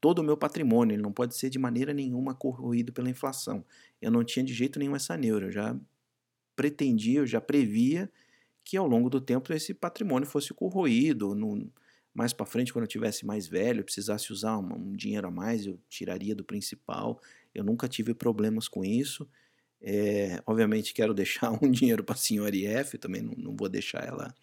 todo 0.00 0.20
o 0.20 0.24
meu 0.24 0.37
patrimônio, 0.37 0.94
ele 0.94 1.02
não 1.02 1.12
pode 1.12 1.37
ser 1.37 1.50
de 1.50 1.59
maneira 1.59 1.92
nenhuma 1.92 2.35
corroído 2.35 2.92
pela 2.92 3.11
inflação. 3.11 3.64
Eu 4.00 4.11
não 4.11 4.24
tinha 4.24 4.44
de 4.44 4.54
jeito 4.54 4.78
nenhum 4.78 4.96
essa 4.96 5.16
neura, 5.16 5.46
eu 5.46 5.52
já 5.52 5.76
pretendia, 6.54 7.20
eu 7.20 7.26
já 7.26 7.40
previa 7.40 8.11
que 8.64 8.76
ao 8.76 8.87
longo 8.87 9.11
do 9.11 9.20
tempo 9.20 9.52
esse 9.52 9.74
patrimônio 9.74 10.26
fosse 10.26 10.54
corroído. 10.54 11.35
No, 11.35 11.70
mais 12.14 12.32
para 12.32 12.46
frente, 12.46 12.72
quando 12.72 12.85
eu 12.85 12.88
tivesse 12.88 13.26
mais 13.26 13.46
velho, 13.46 13.80
eu 13.80 13.85
precisasse 13.85 14.32
usar 14.32 14.59
um, 14.59 14.74
um, 14.74 14.96
dinheiro 14.96 15.28
a 15.28 15.30
mais, 15.30 15.66
eu 15.66 15.78
tiraria 15.88 16.35
do 16.35 16.44
principal. 16.44 17.20
Eu 17.54 17.62
nunca 17.62 17.87
tive 17.87 18.14
problemas 18.14 18.68
com 18.68 18.82
isso. 18.82 19.28
É, 19.88 20.42
obviamente 20.44 20.92
quero 20.92 21.14
deixar 21.14 21.53
um 21.53 21.70
dinheiro 21.70 22.03
para 22.03 22.14
a 22.14 22.18
senhora 22.18 22.57
IF, 22.57 22.99
também 22.99 23.22
não, 23.22 23.35
não, 23.37 23.57
vou 23.57 23.68
deixar 23.68 24.05
ela, 24.05 24.35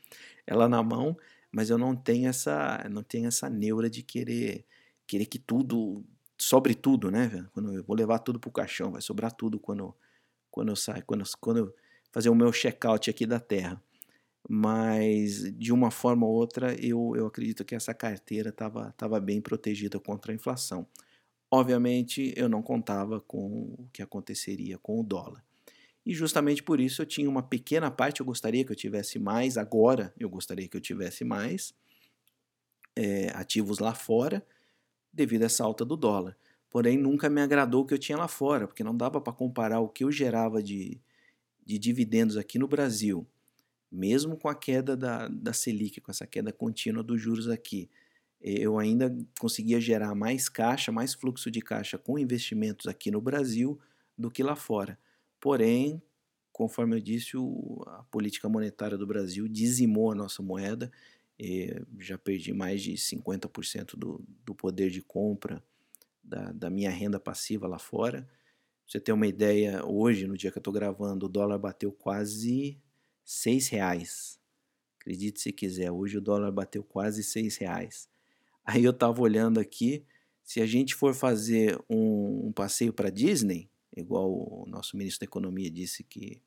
ela 0.47 0.69
na 0.69 0.81
mão, 0.81 1.17
mas 1.51 1.69
eu 1.69 1.77
não 1.77 1.95
tenho 1.95 2.29
essa, 2.29 2.87
não 2.89 3.03
tenho 3.03 3.27
essa 3.27 3.49
neura 3.49 3.89
de 3.89 4.01
querer, 4.01 4.65
querer 5.05 5.25
que 5.25 5.37
tudo 5.37 6.03
sobre 6.37 6.73
tudo, 6.73 7.11
né? 7.11 7.45
Quando 7.53 7.73
eu 7.73 7.83
vou 7.83 7.95
levar 7.95 8.19
tudo 8.19 8.39
para 8.39 8.49
o 8.49 8.51
caixão, 8.53 8.91
vai 8.91 9.01
sobrar 9.01 9.33
tudo 9.33 9.59
quando, 9.59 9.93
quando 10.49 10.69
eu 10.69 10.75
saio, 10.75 11.03
quando, 11.05 11.23
quando 11.39 11.57
eu 11.57 11.75
fazer 12.11 12.29
o 12.29 12.35
meu 12.35 12.51
check-out 12.51 13.09
aqui 13.09 13.25
da 13.25 13.39
Terra 13.39 13.81
mas 14.47 15.43
de 15.57 15.71
uma 15.71 15.89
forma 15.89 16.25
ou 16.25 16.33
outra 16.33 16.75
eu, 16.83 17.13
eu 17.15 17.27
acredito 17.27 17.63
que 17.63 17.75
essa 17.75 17.93
carteira 17.93 18.49
estava 18.49 18.93
tava 18.97 19.19
bem 19.19 19.41
protegida 19.41 19.99
contra 19.99 20.31
a 20.31 20.35
inflação. 20.35 20.85
Obviamente 21.55 22.33
eu 22.35 22.49
não 22.49 22.63
contava 22.63 23.21
com 23.21 23.75
o 23.77 23.87
que 23.93 24.01
aconteceria 24.01 24.75
com 24.79 24.99
o 24.99 25.03
dólar. 25.03 25.45
E 26.03 26.11
justamente 26.11 26.63
por 26.63 26.79
isso 26.79 27.03
eu 27.03 27.05
tinha 27.05 27.29
uma 27.29 27.43
pequena 27.43 27.91
parte, 27.91 28.21
eu 28.21 28.25
gostaria 28.25 28.65
que 28.65 28.71
eu 28.71 28.75
tivesse 28.75 29.19
mais, 29.19 29.55
agora 29.55 30.11
eu 30.17 30.27
gostaria 30.27 30.67
que 30.67 30.75
eu 30.75 30.81
tivesse 30.81 31.23
mais 31.23 31.71
é, 32.95 33.29
ativos 33.35 33.77
lá 33.77 33.93
fora, 33.93 34.43
devido 35.13 35.43
a 35.43 35.45
essa 35.45 35.63
alta 35.63 35.85
do 35.85 35.95
dólar. 35.95 36.35
Porém, 36.71 36.97
nunca 36.97 37.29
me 37.29 37.39
agradou 37.39 37.83
o 37.83 37.85
que 37.85 37.93
eu 37.93 37.99
tinha 37.99 38.17
lá 38.17 38.27
fora, 38.27 38.65
porque 38.65 38.83
não 38.83 38.97
dava 38.97 39.21
para 39.21 39.31
comparar 39.31 39.79
o 39.79 39.87
que 39.87 40.03
eu 40.03 40.11
gerava 40.11 40.63
de, 40.63 40.99
de 41.63 41.77
dividendos 41.77 42.35
aqui 42.35 42.57
no 42.57 42.67
Brasil 42.67 43.27
mesmo 43.93 44.35
com 44.35 44.49
a 44.49 44.55
queda 44.55 44.97
da, 44.97 45.27
da 45.27 45.53
Selic, 45.53 46.01
com 46.01 46.09
essa 46.09 46.25
queda 46.25 46.51
contínua 46.51 47.03
dos 47.03 47.21
juros 47.21 47.47
aqui, 47.47 47.91
eu 48.43 48.77
ainda 48.77 49.15
conseguia 49.39 49.79
gerar 49.79 50.13
mais 50.13 50.49
caixa, 50.49 50.91
mais 50.91 51.13
fluxo 51.13 51.49
de 51.49 51.61
caixa 51.61 51.97
com 51.97 52.19
investimentos 52.19 52.87
aqui 52.87 53.09
no 53.09 53.21
Brasil 53.21 53.79
do 54.17 54.29
que 54.29 54.43
lá 54.43 54.55
fora. 54.55 54.99
Porém, 55.39 56.01
conforme 56.51 56.95
eu 56.97 56.99
disse, 56.99 57.31
a 57.87 58.03
política 58.11 58.49
monetária 58.49 58.97
do 58.97 59.07
Brasil 59.07 59.47
dizimou 59.47 60.11
a 60.11 60.15
nossa 60.15 60.43
moeda, 60.43 60.91
já 61.97 62.17
perdi 62.17 62.53
mais 62.53 62.81
de 62.81 62.93
50% 62.93 63.95
do, 63.97 64.23
do 64.45 64.53
poder 64.53 64.89
de 64.89 65.01
compra 65.01 65.63
da, 66.23 66.51
da 66.51 66.69
minha 66.69 66.89
renda 66.89 67.19
passiva 67.19 67.67
lá 67.67 67.79
fora. 67.79 68.23
Pra 68.23 68.29
você 68.87 68.99
ter 68.99 69.13
uma 69.13 69.27
ideia, 69.27 69.85
hoje, 69.85 70.27
no 70.27 70.37
dia 70.37 70.51
que 70.51 70.57
eu 70.57 70.61
estou 70.61 70.73
gravando, 70.73 71.25
o 71.25 71.29
dólar 71.29 71.57
bateu 71.57 71.91
quase 71.91 72.77
seis 73.23 73.69
reais. 73.69 74.39
Acredite 74.99 75.39
se 75.39 75.51
quiser, 75.51 75.91
hoje 75.91 76.17
o 76.17 76.21
dólar 76.21 76.51
bateu 76.51 76.83
quase 76.83 77.23
seis 77.23 77.57
reais. 77.57 78.12
Aí 78.65 78.83
eu 78.83 78.91
estava 78.91 79.21
olhando 79.21 79.59
aqui, 79.59 80.05
se 80.43 80.61
a 80.61 80.65
gente 80.65 80.95
for 80.95 81.13
fazer 81.13 81.77
um, 81.89 82.47
um 82.47 82.51
passeio 82.51 82.93
para 82.93 83.09
Disney, 83.09 83.69
igual 83.95 84.31
o 84.31 84.65
nosso 84.67 84.97
ministro 84.97 85.21
da 85.21 85.29
Economia 85.29 85.69
disse 85.69 86.03
que 86.03 86.41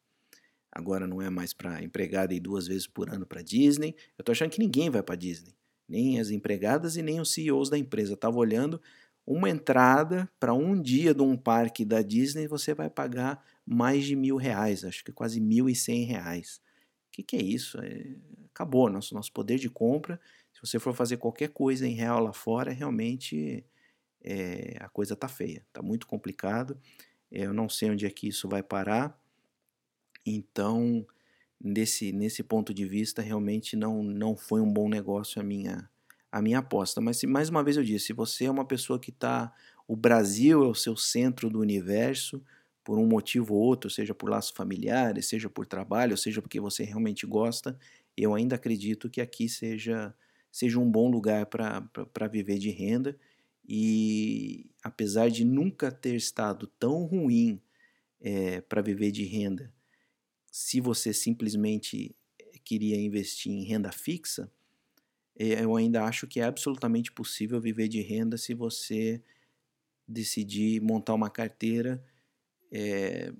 agora 0.71 1.07
não 1.07 1.23
é 1.23 1.31
mais 1.31 1.53
para 1.53 1.83
empregada 1.83 2.35
ir 2.35 2.41
duas 2.41 2.67
vezes 2.67 2.87
por 2.87 3.11
ano 3.13 3.27
para 3.27 3.43
Disney, 3.43 3.95
eu 4.19 4.23
estou 4.23 4.33
achando 4.33 4.51
que 4.51 4.59
ninguém 4.59 4.91
vai 4.91 5.03
para 5.03 5.15
Disney, 5.15 5.55
nem 5.89 6.21
as 6.21 6.31
empregadas 6.31 6.97
e 6.97 7.03
nem 7.03 7.21
os 7.21 7.33
CEOs 7.33 7.71
da 7.71 7.79
empresa. 7.79 8.15
Estava 8.15 8.37
olhando 8.37 8.81
uma 9.27 9.51
entrada 9.51 10.31
para 10.39 10.55
um 10.55 10.81
dia 10.81 11.15
de 11.15 11.23
um 11.23 11.37
parque 11.37 11.85
da 11.85 12.03
Disney, 12.03 12.47
você 12.47 12.75
vai 12.75 12.89
pagar 12.91 13.45
mais 13.65 14.05
de 14.05 14.15
mil 14.17 14.37
reais, 14.37 14.85
acho 14.85 15.05
que 15.05 15.13
quase 15.13 15.41
mil 15.41 15.69
e 15.69 15.75
cem 15.75 16.05
reais 16.05 16.61
que, 17.17 17.23
que 17.23 17.37
é 17.37 17.43
isso? 17.43 17.81
É, 17.81 18.17
acabou 18.53 18.91
nosso, 18.91 19.15
nosso 19.15 19.33
poder 19.33 19.59
de 19.59 19.71
compra. 19.71 20.21
Se 20.57 20.71
você 20.71 20.79
for 20.79 20.95
fazer 20.95 21.19
qualquer 21.19 21.51
coisa 21.51 21.87
em 21.87 21.93
real 21.93 22.21
lá 22.21 22.33
fora, 22.33 22.73
realmente 22.73 23.65
é, 24.23 24.77
a 24.81 24.89
coisa 24.89 25.15
tá 25.15 25.29
feia, 25.29 25.65
tá 25.73 25.83
muito 25.83 26.07
complicado. 26.07 26.81
É, 27.31 27.43
eu 27.47 27.53
não 27.53 27.69
sei 27.69 27.91
onde 27.91 28.07
é 28.07 28.11
que 28.11 28.29
isso 28.29 28.49
vai 28.49 28.63
parar. 28.63 29.19
Então, 30.25 31.07
nesse, 31.61 32.13
nesse 32.13 32.43
ponto 32.43 32.73
de 32.73 32.87
vista, 32.87 33.23
realmente 33.23 33.77
não, 33.77 34.03
não 34.03 34.37
foi 34.37 34.61
um 34.61 34.73
bom 34.73 34.89
negócio 34.89 35.41
a 35.41 35.45
minha, 35.45 35.89
a 36.33 36.43
minha 36.43 36.59
aposta. 36.59 37.01
Mas, 37.01 37.23
mais 37.25 37.49
uma 37.49 37.63
vez 37.63 37.77
eu 37.77 37.85
disse, 37.85 38.07
se 38.07 38.13
você 38.13 38.47
é 38.47 38.51
uma 38.51 38.65
pessoa 38.65 38.99
que 38.99 39.11
está... 39.11 39.53
O 39.87 39.95
Brasil 39.95 40.65
é 40.65 40.67
o 40.67 40.75
seu 40.75 40.97
centro 40.97 41.49
do 41.49 41.61
universo, 41.61 42.43
por 42.87 42.99
um 43.01 43.07
motivo 43.07 43.55
ou 43.55 43.61
outro, 43.61 43.91
seja 43.91 44.15
por 44.15 44.31
laços 44.31 44.53
familiares, 44.53 45.27
seja 45.27 45.51
por 45.51 45.67
trabalho, 45.67 46.17
seja 46.17 46.41
porque 46.41 46.61
você 46.61 46.85
realmente 46.85 47.27
gosta, 47.27 47.77
eu 48.17 48.33
ainda 48.33 48.55
acredito 48.55 49.11
que 49.11 49.21
aqui 49.21 49.49
seja, 49.49 50.15
seja 50.57 50.81
um 50.81 50.91
bom 50.91 51.11
lugar 51.11 51.45
para 51.45 52.29
viver 52.29 52.59
de 52.59 52.71
renda. 52.71 53.19
E 53.69 54.71
apesar 54.83 55.29
de 55.29 55.45
nunca 55.45 55.93
ter 55.93 56.15
estado 56.15 56.67
tão 56.79 57.05
ruim 57.05 57.61
é, 58.19 58.63
para 58.63 58.81
viver 58.81 59.11
de 59.11 59.23
renda, 59.25 59.71
se 60.51 60.81
você 60.81 61.13
simplesmente 61.13 62.17
queria 62.65 62.99
investir 62.99 63.53
em 63.53 63.65
renda 63.65 63.93
fixa, 63.93 64.51
é, 65.39 65.63
eu 65.63 65.77
ainda 65.77 66.05
acho 66.05 66.27
que 66.27 66.41
é 66.41 66.45
absolutamente 66.45 67.13
possível 67.13 67.61
viver 67.61 67.87
de 67.87 68.01
renda 68.01 68.39
se 68.39 68.55
você 68.55 69.23
decidir 70.09 70.81
montar 70.81 71.13
uma 71.13 71.29
carteira 71.29 72.03
é, 72.73 73.31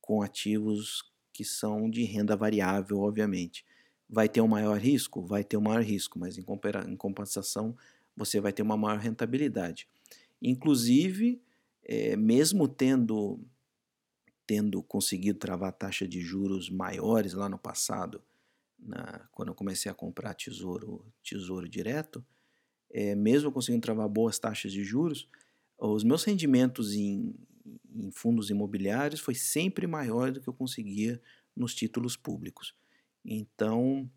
com 0.00 0.22
ativos 0.22 1.02
que 1.32 1.44
são 1.44 1.90
de 1.90 2.04
renda 2.04 2.36
variável, 2.36 3.00
obviamente. 3.00 3.64
Vai 4.12 4.28
ter 4.28 4.40
um 4.40 4.48
maior 4.48 4.76
risco? 4.76 5.22
Vai 5.22 5.44
ter 5.44 5.56
um 5.56 5.60
maior 5.60 5.82
risco, 5.82 6.18
mas 6.18 6.36
em, 6.36 6.44
em 6.88 6.96
compensação 6.96 7.76
você 8.16 8.40
vai 8.40 8.52
ter 8.52 8.62
uma 8.62 8.76
maior 8.76 8.98
rentabilidade. 8.98 9.86
Inclusive, 10.42 11.40
é, 11.84 12.16
mesmo 12.16 12.66
tendo, 12.66 13.38
tendo 14.46 14.82
conseguido 14.82 15.38
travar 15.38 15.72
taxa 15.72 16.08
de 16.08 16.20
juros 16.20 16.68
maiores 16.68 17.34
lá 17.34 17.48
no 17.48 17.58
passado, 17.58 18.20
na, 18.76 19.28
quando 19.30 19.50
eu 19.50 19.54
comecei 19.54 19.90
a 19.90 19.94
comprar 19.94 20.34
tesouro, 20.34 21.04
tesouro 21.22 21.68
direto, 21.68 22.24
é, 22.90 23.14
mesmo 23.14 23.52
conseguindo 23.52 23.82
travar 23.82 24.08
boas 24.08 24.38
taxas 24.38 24.72
de 24.72 24.82
juros, 24.82 25.28
os 25.78 26.02
meus 26.02 26.24
rendimentos 26.24 26.94
em, 26.94 27.34
em 27.94 28.10
fundos 28.10 28.50
imobiliários 28.50 29.20
foi 29.20 29.34
sempre 29.34 29.86
maior 29.86 30.32
do 30.32 30.40
que 30.40 30.48
eu 30.48 30.52
conseguia 30.52 31.20
nos 31.56 31.74
títulos 31.74 32.16
públicos. 32.16 32.74
Então, 33.24 34.10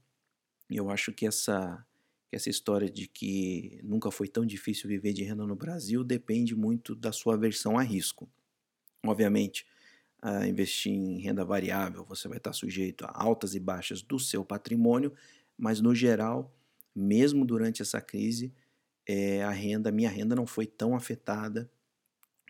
eu 0.69 0.89
acho 0.89 1.11
que 1.11 1.25
essa, 1.25 1.85
que 2.29 2.35
essa 2.35 2.49
história 2.49 2.89
de 2.89 3.07
que 3.07 3.79
nunca 3.83 4.11
foi 4.11 4.27
tão 4.27 4.45
difícil 4.45 4.89
viver 4.89 5.13
de 5.13 5.23
renda 5.23 5.45
no 5.45 5.55
Brasil 5.55 6.03
depende 6.03 6.55
muito 6.55 6.95
da 6.95 7.11
sua 7.11 7.35
aversão 7.35 7.77
a 7.77 7.83
risco. 7.83 8.29
Obviamente, 9.05 9.65
a 10.21 10.47
investir 10.47 10.93
em 10.93 11.19
renda 11.19 11.43
variável, 11.43 12.05
você 12.05 12.29
vai 12.29 12.37
estar 12.37 12.53
sujeito 12.53 13.03
a 13.05 13.11
altas 13.13 13.55
e 13.55 13.59
baixas 13.59 14.01
do 14.01 14.17
seu 14.17 14.45
patrimônio, 14.45 15.13
mas 15.57 15.81
no 15.81 15.93
geral, 15.93 16.55
mesmo 16.95 17.45
durante 17.45 17.81
essa 17.81 17.99
crise, 17.99 18.53
é, 19.05 19.43
a 19.43 19.51
renda, 19.51 19.91
minha 19.91 20.09
renda 20.09 20.33
não 20.33 20.45
foi 20.45 20.65
tão 20.65 20.95
afetada 20.95 21.69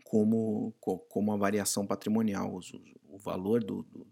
como, 0.04 0.72
como 1.10 1.32
a 1.32 1.38
variação 1.38 1.88
patrimonial. 1.88 2.56
O, 2.56 3.16
o 3.16 3.18
valor 3.18 3.64
do, 3.64 3.82
do, 3.84 4.06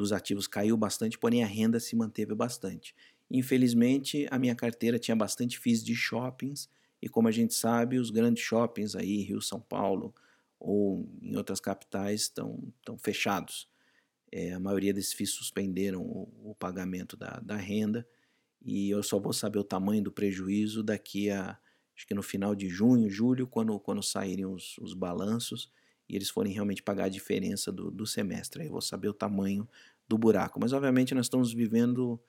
dos 0.00 0.12
ativos 0.12 0.46
caiu 0.46 0.76
bastante, 0.76 1.18
porém 1.18 1.44
a 1.44 1.46
renda 1.46 1.78
se 1.78 1.94
manteve 1.94 2.34
bastante. 2.34 2.94
Infelizmente, 3.30 4.26
a 4.30 4.38
minha 4.38 4.54
carteira 4.54 4.98
tinha 4.98 5.14
bastante 5.14 5.58
FIIs 5.58 5.84
de 5.84 5.94
shoppings 5.94 6.68
E 7.02 7.08
como 7.08 7.28
a 7.28 7.30
gente 7.30 7.54
sabe, 7.54 7.98
os 7.98 8.10
grandes 8.10 8.42
shoppings 8.42 8.96
aí, 8.96 9.22
Rio, 9.22 9.40
São 9.40 9.60
Paulo 9.60 10.14
ou 10.58 11.08
em 11.22 11.36
outras 11.36 11.60
capitais, 11.60 12.22
estão, 12.22 12.58
estão 12.78 12.98
fechados. 12.98 13.68
É, 14.32 14.52
a 14.52 14.60
maioria 14.60 14.92
desses 14.92 15.12
FIIs 15.12 15.30
suspenderam 15.30 16.02
o, 16.02 16.50
o 16.50 16.54
pagamento 16.54 17.16
da, 17.16 17.40
da 17.40 17.56
renda 17.56 18.06
e 18.64 18.90
eu 18.90 19.02
só 19.02 19.18
vou 19.18 19.32
saber 19.32 19.58
o 19.58 19.64
tamanho 19.64 20.02
do 20.02 20.12
prejuízo 20.12 20.82
daqui 20.82 21.30
a, 21.30 21.58
acho 21.96 22.06
que 22.06 22.14
no 22.14 22.22
final 22.22 22.54
de 22.54 22.68
junho, 22.68 23.08
julho, 23.08 23.46
quando, 23.46 23.78
quando 23.80 24.02
saírem 24.02 24.46
os, 24.46 24.76
os 24.78 24.94
balanços 24.94 25.70
e 26.10 26.16
eles 26.16 26.28
forem 26.28 26.52
realmente 26.52 26.82
pagar 26.82 27.04
a 27.04 27.08
diferença 27.08 27.70
do, 27.70 27.90
do 27.90 28.06
semestre. 28.06 28.62
Aí 28.62 28.68
eu 28.68 28.72
vou 28.72 28.80
saber 28.80 29.08
o 29.08 29.14
tamanho 29.14 29.68
do 30.08 30.18
buraco. 30.18 30.58
Mas, 30.60 30.72
obviamente, 30.72 31.14
nós 31.14 31.26
estamos 31.26 31.52
vivendo 31.52 32.20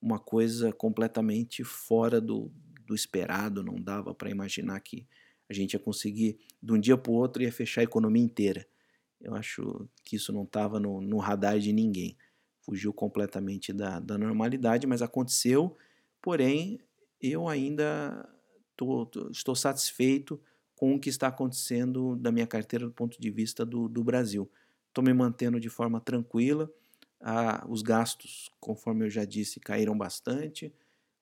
uma 0.00 0.18
coisa 0.18 0.72
completamente 0.72 1.62
fora 1.62 2.20
do, 2.20 2.50
do 2.86 2.94
esperado, 2.94 3.62
não 3.62 3.80
dava 3.80 4.14
para 4.14 4.30
imaginar 4.30 4.80
que 4.80 5.06
a 5.48 5.52
gente 5.52 5.74
ia 5.74 5.80
conseguir, 5.80 6.38
de 6.62 6.72
um 6.72 6.80
dia 6.80 6.96
para 6.96 7.12
o 7.12 7.14
outro, 7.14 7.42
ia 7.42 7.52
fechar 7.52 7.82
a 7.82 7.84
economia 7.84 8.22
inteira. 8.22 8.66
Eu 9.20 9.34
acho 9.34 9.88
que 10.02 10.16
isso 10.16 10.32
não 10.32 10.44
estava 10.44 10.80
no, 10.80 11.00
no, 11.00 11.18
radar 11.18 11.58
de 11.58 11.72
ninguém. 11.72 12.16
Fugiu 12.62 12.92
completamente 12.92 13.72
da, 13.72 14.00
da 14.00 14.16
normalidade, 14.18 14.86
mas 14.86 15.02
aconteceu. 15.02 15.76
Porém, 16.20 16.80
eu 17.20 17.48
ainda 17.48 18.28
tô, 18.76 19.06
tô, 19.06 19.30
estou 19.30 19.54
satisfeito 19.54 20.40
com 20.76 20.94
o 20.94 21.00
que 21.00 21.08
está 21.08 21.28
acontecendo 21.28 22.14
da 22.16 22.30
minha 22.30 22.46
carteira 22.46 22.84
do 22.84 22.92
ponto 22.92 23.18
de 23.20 23.30
vista 23.30 23.64
do, 23.64 23.88
do 23.88 24.04
Brasil. 24.04 24.48
Estou 24.88 25.02
me 25.02 25.12
mantendo 25.12 25.58
de 25.58 25.70
forma 25.70 26.00
tranquila. 26.00 26.70
Ah, 27.18 27.66
os 27.68 27.80
gastos, 27.80 28.50
conforme 28.60 29.06
eu 29.06 29.10
já 29.10 29.24
disse, 29.24 29.58
caíram 29.58 29.96
bastante. 29.96 30.72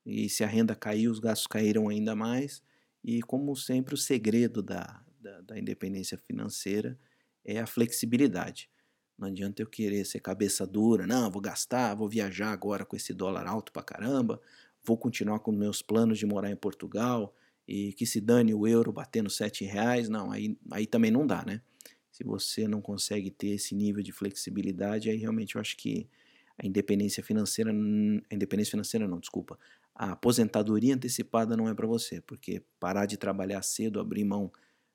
E 0.05 0.29
se 0.29 0.43
a 0.43 0.47
renda 0.47 0.75
caiu, 0.75 1.11
os 1.11 1.21
gastos 1.21 1.47
caíram 1.47 1.89
ainda 1.89 2.17
mais. 2.17 2.63
E, 3.03 3.23
como 3.23 3.55
sempre, 3.55 3.95
o 3.95 3.99
segredo 3.99 4.61
da, 4.61 5.03
da, 5.21 5.41
da 5.41 5.59
independência 5.59 6.19
financeira 6.19 6.99
é 7.45 7.61
a 7.61 7.67
flexibilidade. 7.67 8.69
Não 9.17 9.29
adianta 9.29 9.63
eu 9.63 9.67
querer 9.67 10.05
ser 10.05 10.19
cabeça 10.19 10.67
dura, 10.67 11.07
não, 11.07 11.31
vou 11.31 11.41
gastar, 11.41 11.95
vou 11.95 12.09
viajar 12.09 12.51
agora 12.51 12.85
com 12.85 12.97
esse 12.97 13.15
dólar 13.15 13.47
alto 13.47 13.71
pra 13.71 13.83
caramba, 13.83 14.41
vou 14.83 14.99
continuar 14.99 15.39
com 15.39 15.53
meus 15.53 15.81
planos 15.81 16.19
de 16.19 16.27
morar 16.27 16.51
em 16.51 16.57
Portugal 16.57 17.33
e 17.67 17.93
que 17.93 18.07
se 18.07 18.21
dane 18.21 18.55
o 18.55 18.67
euro 18.67 18.93
batendo 18.93 19.31
sete 19.31 19.65
reais, 19.65 20.09
não, 20.09 20.31
aí, 20.31 20.57
aí 20.71 20.87
também 20.87 21.11
não 21.11 21.27
dá, 21.27 21.45
né? 21.45 21.63
Se 22.11 22.23
você 22.23 22.69
não 22.69 22.81
consegue 22.81 23.31
ter 23.31 23.49
esse 23.49 23.75
nível 23.75 24.03
de 24.03 24.13
flexibilidade, 24.13 25.11
aí 25.11 25.17
realmente 25.17 25.57
eu 25.57 25.61
acho 25.61 25.77
que 25.77 26.09
a 26.57 26.67
independência 26.67 27.23
financeira, 27.23 27.73
a 27.73 28.35
independência 28.35 28.73
financeira 28.73 29.09
não, 29.09 29.19
desculpa, 29.19 29.59
a 29.95 30.13
aposentadoria 30.13 30.95
antecipada 30.95 31.57
não 31.57 31.69
é 31.69 31.75
para 31.75 31.87
você, 31.87 32.21
porque 32.21 32.63
parar 32.79 33.07
de 33.07 33.17
trabalhar 33.17 33.63
cedo, 33.63 34.01
abrir 34.01 34.25
mão 34.25 34.53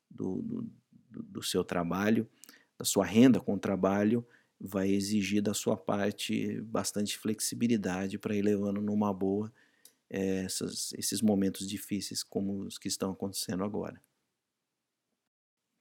do, 0.09 0.41
do, 1.09 1.23
do 1.23 1.43
seu 1.43 1.63
trabalho, 1.63 2.29
da 2.77 2.85
sua 2.85 3.05
renda 3.05 3.39
com 3.39 3.53
o 3.55 3.59
trabalho, 3.59 4.25
vai 4.59 4.89
exigir 4.89 5.41
da 5.41 5.53
sua 5.53 5.77
parte 5.77 6.61
bastante 6.61 7.17
flexibilidade 7.17 8.17
para 8.17 8.35
ir 8.35 8.41
levando 8.41 8.81
numa 8.81 9.13
boa 9.13 9.51
essas, 10.09 10.91
esses 10.93 11.21
momentos 11.21 11.67
difíceis 11.67 12.23
como 12.23 12.63
os 12.63 12.77
que 12.77 12.87
estão 12.87 13.11
acontecendo 13.11 13.63
agora. 13.63 14.01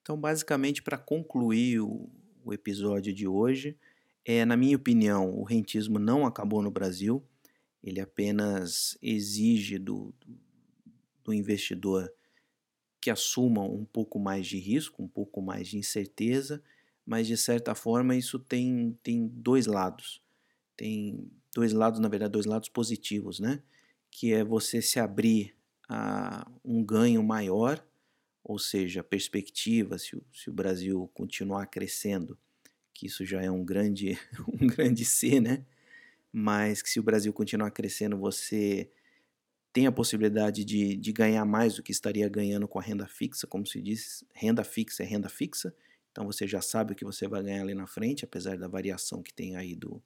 Então, 0.02 0.18
basicamente, 0.18 0.82
para 0.82 0.98
concluir 0.98 1.80
o, 1.80 2.08
o 2.44 2.52
episódio 2.52 3.12
de 3.12 3.26
hoje, 3.26 3.78
é, 4.24 4.44
na 4.44 4.56
minha 4.56 4.76
opinião, 4.76 5.34
o 5.34 5.44
rentismo 5.44 5.98
não 5.98 6.26
acabou 6.26 6.62
no 6.62 6.70
Brasil 6.70 7.24
ele 7.82 8.00
apenas 8.00 8.98
exige 9.00 9.78
do, 9.78 10.14
do 11.24 11.32
investidor 11.32 12.12
que 13.00 13.10
assuma 13.10 13.62
um 13.62 13.84
pouco 13.84 14.18
mais 14.18 14.46
de 14.46 14.58
risco, 14.58 15.02
um 15.02 15.08
pouco 15.08 15.40
mais 15.40 15.68
de 15.68 15.78
incerteza, 15.78 16.62
mas 17.06 17.26
de 17.26 17.36
certa 17.36 17.74
forma 17.74 18.16
isso 18.16 18.38
tem, 18.38 18.98
tem 19.02 19.28
dois 19.28 19.66
lados. 19.66 20.20
Tem 20.76 21.30
dois 21.54 21.72
lados, 21.72 22.00
na 22.00 22.08
verdade, 22.08 22.32
dois 22.32 22.46
lados 22.46 22.68
positivos, 22.68 23.38
né? 23.38 23.62
Que 24.10 24.32
é 24.32 24.44
você 24.44 24.82
se 24.82 24.98
abrir 24.98 25.54
a 25.88 26.50
um 26.64 26.84
ganho 26.84 27.22
maior, 27.22 27.84
ou 28.44 28.58
seja, 28.58 29.00
a 29.00 29.04
perspectiva, 29.04 29.98
se 29.98 30.16
o, 30.16 30.22
se 30.32 30.50
o 30.50 30.52
Brasil 30.52 31.10
continuar 31.14 31.66
crescendo, 31.66 32.38
que 32.92 33.06
isso 33.06 33.24
já 33.24 33.42
é 33.42 33.50
um 33.50 33.64
grande, 33.64 34.18
um 34.48 34.66
grande 34.66 35.04
C, 35.04 35.40
né? 35.40 35.64
mas 36.32 36.82
que 36.82 36.90
se 36.90 37.00
o 37.00 37.02
Brasil 37.02 37.32
continuar 37.32 37.70
crescendo, 37.70 38.16
você 38.16 38.90
tem 39.72 39.86
a 39.86 39.92
possibilidade 39.92 40.64
de, 40.64 40.96
de 40.96 41.12
ganhar 41.12 41.44
mais 41.44 41.74
do 41.74 41.82
que 41.82 41.92
estaria 41.92 42.28
ganhando 42.28 42.66
com 42.66 42.78
a 42.78 42.82
renda 42.82 43.06
fixa, 43.06 43.46
como 43.46 43.66
se 43.66 43.80
diz, 43.80 44.24
renda 44.34 44.64
fixa 44.64 45.02
é 45.02 45.06
renda 45.06 45.28
fixa, 45.28 45.74
então 46.10 46.26
você 46.26 46.46
já 46.46 46.60
sabe 46.60 46.92
o 46.92 46.96
que 46.96 47.04
você 47.04 47.28
vai 47.28 47.42
ganhar 47.42 47.62
ali 47.62 47.74
na 47.74 47.86
frente, 47.86 48.24
apesar 48.24 48.58
da 48.58 48.66
variação 48.66 49.22
que 49.22 49.32
tem 49.32 49.56
aí 49.56 49.74
do, 49.74 50.02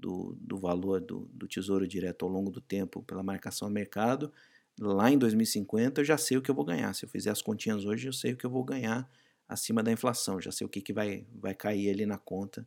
do, 0.00 0.36
do 0.40 0.56
valor 0.58 1.00
do, 1.00 1.28
do 1.32 1.46
tesouro 1.46 1.86
direto 1.86 2.24
ao 2.24 2.30
longo 2.30 2.50
do 2.50 2.60
tempo 2.60 3.02
pela 3.02 3.22
marcação 3.22 3.68
a 3.68 3.70
mercado, 3.70 4.32
lá 4.80 5.10
em 5.10 5.18
2050 5.18 6.00
eu 6.00 6.04
já 6.04 6.16
sei 6.16 6.38
o 6.38 6.42
que 6.42 6.50
eu 6.50 6.54
vou 6.54 6.64
ganhar. 6.64 6.94
Se 6.94 7.04
eu 7.04 7.08
fizer 7.08 7.30
as 7.30 7.42
continhas 7.42 7.84
hoje, 7.84 8.08
eu 8.08 8.12
sei 8.12 8.32
o 8.32 8.36
que 8.36 8.46
eu 8.46 8.50
vou 8.50 8.64
ganhar 8.64 9.08
acima 9.46 9.82
da 9.82 9.92
inflação, 9.92 10.40
já 10.40 10.50
sei 10.50 10.66
o 10.66 10.70
que, 10.70 10.80
que 10.80 10.92
vai, 10.92 11.26
vai 11.34 11.54
cair 11.54 11.90
ali 11.90 12.06
na 12.06 12.16
conta 12.16 12.66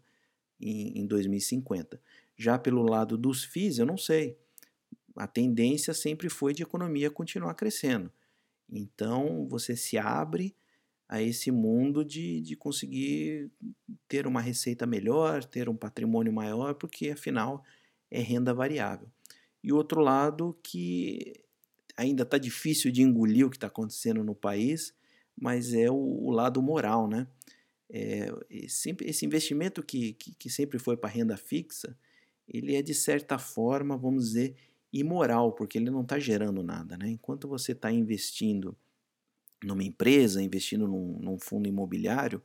em, 0.60 1.00
em 1.00 1.08
2050. 1.08 2.00
Já 2.36 2.60
pelo 2.60 2.84
lado 2.84 3.18
dos 3.18 3.44
FIIs, 3.44 3.80
eu 3.80 3.86
não 3.86 3.98
sei. 3.98 4.38
A 5.16 5.28
tendência 5.28 5.94
sempre 5.94 6.30
foi 6.30 6.54
de 6.54 6.62
economia 6.62 7.10
continuar 7.10 7.54
crescendo. 7.56 8.12
Então 8.70 9.48
você 9.48 9.76
se 9.76 9.98
abre 9.98 10.56
a 11.14 11.22
esse 11.22 11.52
mundo 11.52 12.04
de, 12.04 12.42
de 12.42 12.56
conseguir 12.56 13.52
ter 14.08 14.26
uma 14.26 14.42
receita 14.42 14.88
melhor, 14.88 15.44
ter 15.44 15.70
um 15.70 15.76
patrimônio 15.76 16.34
maior, 16.34 16.74
porque 16.74 17.12
afinal 17.12 17.64
é 18.10 18.20
renda 18.20 18.52
variável. 18.52 19.08
E 19.64 19.72
outro 19.72 20.02
lado 20.02 20.58
que 20.64 21.34
ainda 21.96 22.24
está 22.24 22.40
difícil 22.40 22.92
de 22.92 23.04
engolir 23.04 23.46
o 23.46 23.50
que 23.52 23.58
está 23.58 23.68
acontecendo 23.68 24.24
no 24.24 24.34
país, 24.34 24.92
mas 25.40 25.76
é 25.76 25.88
o, 25.88 25.94
o 25.94 26.32
lado 26.32 26.64
moral, 26.64 27.08
né? 27.08 27.28
É, 27.92 28.32
esse 28.50 29.24
investimento 29.24 29.84
que, 29.84 30.14
que, 30.14 30.34
que 30.34 30.50
sempre 30.50 30.80
foi 30.80 30.98
para 30.98 31.12
renda 31.12 31.38
fixa, 31.38 31.96
ele 32.48 32.76
é 32.76 32.82
de 32.82 32.96
certa 32.96 33.38
forma, 33.38 33.96
vamos 33.96 34.30
dizer, 34.30 34.56
imoral, 34.92 35.52
porque 35.52 35.78
ele 35.78 35.92
não 35.92 36.02
está 36.02 36.18
gerando 36.18 36.64
nada. 36.64 36.98
Né? 36.98 37.12
Enquanto 37.12 37.48
você 37.48 37.74
está 37.74 37.92
investindo 37.92 38.76
numa 39.66 39.84
empresa, 39.84 40.42
investindo 40.42 40.88
num, 40.88 41.20
num, 41.20 41.40
fundo 41.40 41.68
imobiliário, 41.68 42.42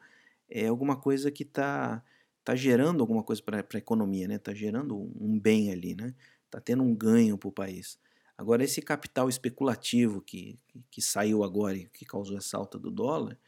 é 0.49 0.67
alguma 0.67 0.97
coisa 0.97 1.31
que 1.31 1.43
está 1.43 2.03
tá 2.45 2.55
gerando 2.57 3.01
alguma 3.01 3.23
coisa 3.23 3.43
para 3.43 3.59
a 3.59 3.79
economia, 3.79 4.25
está 4.25 4.33
né? 4.33 4.39
Tá 4.39 4.55
gerando 4.55 4.97
um 5.21 5.39
bem 5.39 5.71
ali, 5.71 5.95
né? 5.95 6.15
está 6.49 6.61
tendo 6.61 6.83
um 6.83 6.95
ganho 6.95 7.39
para 7.39 7.49
o 7.49 7.53
país. 7.53 7.99
Agora, 8.37 8.65
esse 8.65 8.81
capital 8.81 9.29
especulativo 9.29 10.21
que, 10.21 10.59
que 10.91 11.03
saiu 11.03 11.45
agora 11.45 11.77
e 11.77 11.89
que 11.89 12.05
causou 12.05 12.37
essa 12.37 12.57
alta 12.57 12.79
do 12.79 12.91
dólar, 12.91 13.39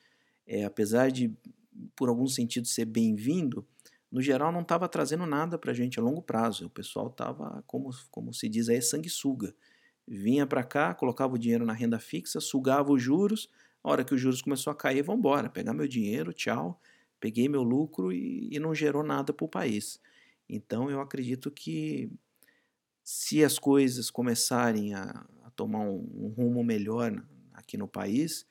é, 0.46 0.64
apesar 0.64 1.10
de, 1.10 1.32
por 1.96 2.08
algum 2.08 2.26
sentido, 2.26 2.66
ser 2.66 2.84
bem-vindo, 2.84 3.66
no 4.10 4.20
geral 4.20 4.50
não 4.50 4.62
estava 4.62 4.88
trazendo 4.88 5.24
nada 5.24 5.56
para 5.56 5.70
a 5.70 5.74
gente 5.74 5.98
a 5.98 6.02
longo 6.02 6.20
prazo. 6.20 6.66
O 6.66 6.70
pessoal 6.70 7.06
estava, 7.06 7.62
como, 7.66 7.90
como 8.10 8.34
se 8.34 8.48
diz 8.48 8.68
aí, 8.68 8.82
sanguessuga. 8.82 9.54
Vinha 10.12 10.44
para 10.44 10.64
cá, 10.64 10.92
colocava 10.92 11.36
o 11.36 11.38
dinheiro 11.38 11.64
na 11.64 11.72
renda 11.72 12.00
fixa, 12.00 12.40
sugava 12.40 12.90
os 12.90 13.00
juros, 13.00 13.48
a 13.80 13.88
hora 13.92 14.04
que 14.04 14.12
os 14.12 14.20
juros 14.20 14.42
começou 14.42 14.72
a 14.72 14.74
cair, 14.74 15.02
vamos 15.02 15.20
embora, 15.20 15.48
pegar 15.48 15.72
meu 15.72 15.86
dinheiro, 15.86 16.32
tchau, 16.32 16.80
peguei 17.20 17.48
meu 17.48 17.62
lucro 17.62 18.12
e, 18.12 18.48
e 18.50 18.58
não 18.58 18.74
gerou 18.74 19.04
nada 19.04 19.32
para 19.32 19.44
o 19.44 19.48
país. 19.48 20.00
Então 20.48 20.90
eu 20.90 21.00
acredito 21.00 21.48
que 21.48 22.10
se 23.04 23.44
as 23.44 23.56
coisas 23.56 24.10
começarem 24.10 24.94
a, 24.94 25.24
a 25.44 25.50
tomar 25.50 25.78
um, 25.78 26.10
um, 26.12 26.28
rumo 26.28 26.64
melhor 26.64 27.24
aqui 27.52 27.76
no 27.76 27.86
país, 27.86 28.44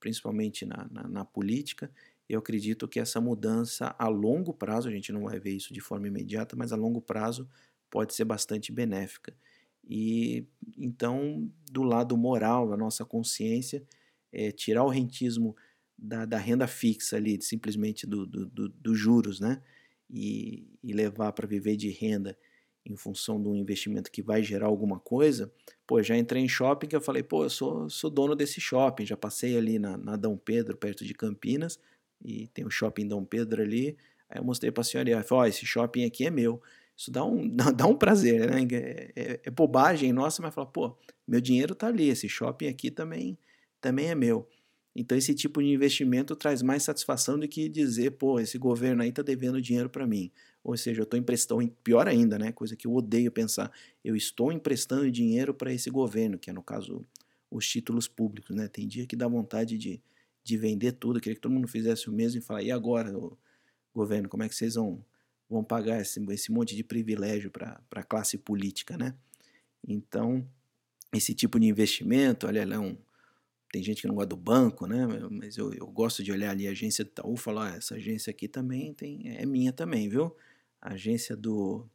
principalmente 0.00 0.66
na, 0.66 0.88
na, 0.90 1.06
na 1.06 1.24
política, 1.24 1.92
eu 2.28 2.40
acredito 2.40 2.88
que 2.88 2.98
essa 2.98 3.20
mudança 3.20 3.94
a 3.96 4.08
longo 4.08 4.52
prazo, 4.52 4.88
a 4.88 4.90
gente 4.90 5.12
não 5.12 5.22
vai 5.22 5.38
ver 5.38 5.52
isso 5.52 5.72
de 5.72 5.80
forma 5.80 6.08
imediata, 6.08 6.56
mas 6.56 6.72
a 6.72 6.76
longo 6.76 7.00
prazo 7.00 7.48
pode 7.88 8.14
ser 8.14 8.24
bastante 8.24 8.72
benéfica. 8.72 9.32
E 9.88 10.46
então, 10.76 11.50
do 11.70 11.82
lado 11.82 12.16
moral, 12.16 12.72
a 12.72 12.76
nossa 12.76 13.04
consciência, 13.04 13.84
é 14.32 14.50
tirar 14.50 14.84
o 14.84 14.88
rentismo 14.88 15.54
da, 15.96 16.24
da 16.24 16.38
renda 16.38 16.66
fixa 16.66 17.16
ali, 17.16 17.40
simplesmente 17.40 18.06
dos 18.06 18.28
do, 18.28 18.46
do, 18.46 18.68
do 18.68 18.94
juros, 18.94 19.40
né? 19.40 19.62
E, 20.10 20.68
e 20.82 20.92
levar 20.92 21.32
para 21.32 21.46
viver 21.46 21.76
de 21.76 21.90
renda 21.90 22.36
em 22.86 22.96
função 22.96 23.40
de 23.40 23.48
um 23.48 23.56
investimento 23.56 24.10
que 24.10 24.22
vai 24.22 24.42
gerar 24.42 24.66
alguma 24.66 25.00
coisa, 25.00 25.50
pô, 25.86 26.02
já 26.02 26.16
entrei 26.16 26.42
em 26.42 26.48
shopping 26.48 26.86
que 26.86 26.94
eu 26.94 27.00
falei, 27.00 27.22
pô, 27.22 27.44
eu 27.44 27.50
sou, 27.50 27.88
sou 27.88 28.10
dono 28.10 28.36
desse 28.36 28.60
shopping, 28.60 29.06
já 29.06 29.16
passei 29.16 29.56
ali 29.56 29.78
na, 29.78 29.96
na 29.96 30.16
Dom 30.16 30.36
Pedro, 30.36 30.76
perto 30.76 31.04
de 31.04 31.14
Campinas, 31.14 31.80
e 32.22 32.46
tem 32.48 32.64
o 32.64 32.70
shopping 32.70 33.08
Dom 33.08 33.24
Pedro 33.24 33.62
ali. 33.62 33.96
Aí 34.28 34.38
eu 34.38 34.44
mostrei 34.44 34.70
para 34.70 34.82
a 34.82 34.84
senhora 34.84 35.10
ela 35.10 35.22
falou: 35.22 35.44
oh, 35.44 35.46
esse 35.46 35.64
shopping 35.64 36.04
aqui 36.04 36.26
é 36.26 36.30
meu. 36.30 36.60
Isso 36.96 37.10
dá 37.10 37.24
um, 37.24 37.48
dá 37.74 37.86
um 37.86 37.96
prazer, 37.96 38.50
né? 38.50 38.66
É, 38.72 39.12
é, 39.16 39.40
é 39.44 39.50
bobagem 39.50 40.12
nossa, 40.12 40.42
mas 40.42 40.54
fala: 40.54 40.66
pô, 40.66 40.96
meu 41.26 41.40
dinheiro 41.40 41.74
tá 41.74 41.88
ali, 41.88 42.08
esse 42.08 42.28
shopping 42.28 42.68
aqui 42.68 42.90
também 42.90 43.38
também 43.84 44.06
é 44.06 44.14
meu. 44.14 44.48
Então 44.96 45.18
esse 45.18 45.34
tipo 45.34 45.62
de 45.62 45.68
investimento 45.68 46.34
traz 46.34 46.62
mais 46.62 46.84
satisfação 46.84 47.38
do 47.38 47.46
que 47.46 47.68
dizer, 47.68 48.12
pô, 48.12 48.40
esse 48.40 48.56
governo 48.56 49.02
aí 49.02 49.10
está 49.10 49.22
devendo 49.22 49.60
dinheiro 49.60 49.90
para 49.90 50.06
mim. 50.06 50.30
Ou 50.62 50.74
seja, 50.76 51.00
eu 51.00 51.04
estou 51.04 51.18
emprestando, 51.18 51.68
pior 51.82 52.08
ainda, 52.08 52.38
né? 52.38 52.50
Coisa 52.50 52.74
que 52.74 52.86
eu 52.86 52.94
odeio 52.94 53.30
pensar. 53.30 53.70
Eu 54.02 54.16
estou 54.16 54.50
emprestando 54.50 55.10
dinheiro 55.10 55.52
para 55.52 55.70
esse 55.70 55.90
governo, 55.90 56.38
que 56.38 56.48
é 56.48 56.52
no 56.52 56.62
caso 56.62 57.04
os 57.50 57.68
títulos 57.68 58.08
públicos, 58.08 58.56
né? 58.56 58.68
Tem 58.68 58.88
dia 58.88 59.06
que 59.06 59.14
dá 59.14 59.28
vontade 59.28 59.76
de, 59.76 60.00
de 60.42 60.56
vender 60.56 60.92
tudo, 60.92 61.20
queria 61.20 61.34
que 61.34 61.42
todo 61.42 61.52
mundo 61.52 61.68
fizesse 61.68 62.08
o 62.08 62.12
mesmo 62.12 62.38
e 62.38 62.42
falar, 62.42 62.62
e 62.62 62.70
agora, 62.70 63.12
governo, 63.94 64.28
como 64.28 64.42
é 64.42 64.48
que 64.48 64.54
vocês 64.54 64.74
vão, 64.76 65.04
vão 65.54 65.64
pagar 65.64 66.00
esse, 66.00 66.20
esse 66.30 66.50
monte 66.50 66.74
de 66.74 66.82
privilégio 66.82 67.50
para 67.50 67.80
a 67.92 68.02
classe 68.02 68.36
política, 68.36 68.96
né? 68.96 69.14
Então, 69.86 70.46
esse 71.12 71.32
tipo 71.32 71.60
de 71.60 71.66
investimento, 71.66 72.46
olha, 72.46 72.62
é 72.62 72.78
um, 72.78 72.96
tem 73.72 73.82
gente 73.82 74.02
que 74.02 74.08
não 74.08 74.16
gosta 74.16 74.28
do 74.28 74.36
banco, 74.36 74.86
né? 74.86 75.06
Mas 75.30 75.56
eu, 75.56 75.72
eu 75.72 75.86
gosto 75.86 76.22
de 76.22 76.32
olhar 76.32 76.50
ali 76.50 76.66
a 76.66 76.72
agência 76.72 77.04
do 77.04 77.08
Itaú 77.08 77.34
e 77.34 77.38
falar, 77.38 77.72
ah, 77.72 77.76
essa 77.76 77.94
agência 77.94 78.30
aqui 78.30 78.48
também 78.48 78.92
tem, 78.94 79.36
é 79.36 79.46
minha 79.46 79.72
também, 79.72 80.08
viu? 80.08 80.34
A 80.80 80.94
agência 80.94 81.36
do. 81.36 81.88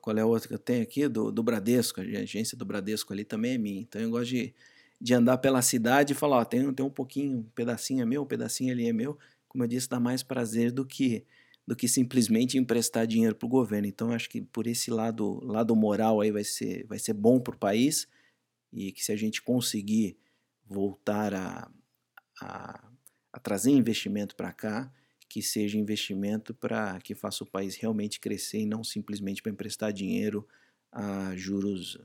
Qual 0.00 0.16
é 0.16 0.20
a 0.20 0.26
outra 0.26 0.48
que 0.48 0.54
eu 0.54 0.58
tenho 0.58 0.82
aqui? 0.82 1.08
Do, 1.08 1.30
do 1.30 1.42
Bradesco. 1.42 2.00
A 2.00 2.04
agência 2.04 2.56
do 2.56 2.64
Bradesco 2.64 3.12
ali 3.12 3.24
também 3.24 3.54
é 3.54 3.58
minha. 3.58 3.80
Então 3.80 4.00
eu 4.00 4.08
gosto 4.10 4.30
de, 4.30 4.54
de 5.00 5.12
andar 5.14 5.38
pela 5.38 5.60
cidade 5.60 6.12
e 6.12 6.16
falar: 6.16 6.38
ó, 6.38 6.44
tem, 6.44 6.72
tem 6.72 6.86
um 6.86 6.90
pouquinho, 6.90 7.38
um 7.38 7.42
pedacinho 7.42 8.02
é 8.02 8.06
meu, 8.06 8.22
um 8.22 8.26
pedacinho 8.26 8.72
ali 8.72 8.88
é 8.88 8.92
meu. 8.92 9.18
Como 9.48 9.64
eu 9.64 9.68
disse, 9.68 9.88
dá 9.88 10.00
mais 10.00 10.22
prazer 10.22 10.70
do 10.70 10.86
que 10.86 11.24
do 11.66 11.74
que 11.74 11.88
simplesmente 11.88 12.56
emprestar 12.56 13.06
dinheiro 13.06 13.34
para 13.34 13.46
o 13.46 13.50
governo. 13.50 13.88
Então, 13.88 14.12
acho 14.12 14.28
que 14.28 14.40
por 14.40 14.66
esse 14.66 14.90
lado, 14.90 15.40
lado 15.44 15.74
moral 15.74 16.20
aí 16.20 16.30
vai 16.30 16.44
ser, 16.44 16.86
vai 16.86 16.98
ser 16.98 17.12
bom 17.12 17.40
para 17.40 17.54
o 17.54 17.58
país 17.58 18.06
e 18.72 18.92
que 18.92 19.02
se 19.02 19.10
a 19.10 19.16
gente 19.16 19.42
conseguir 19.42 20.16
voltar 20.64 21.34
a, 21.34 21.70
a, 22.40 22.88
a 23.32 23.40
trazer 23.40 23.70
investimento 23.70 24.36
para 24.36 24.52
cá, 24.52 24.92
que 25.28 25.42
seja 25.42 25.76
investimento 25.76 26.54
para 26.54 27.00
que 27.00 27.14
faça 27.14 27.42
o 27.42 27.46
país 27.46 27.74
realmente 27.74 28.20
crescer 28.20 28.60
e 28.60 28.66
não 28.66 28.84
simplesmente 28.84 29.42
para 29.42 29.50
emprestar 29.50 29.92
dinheiro 29.92 30.46
a 30.92 31.34
juros 31.34 31.98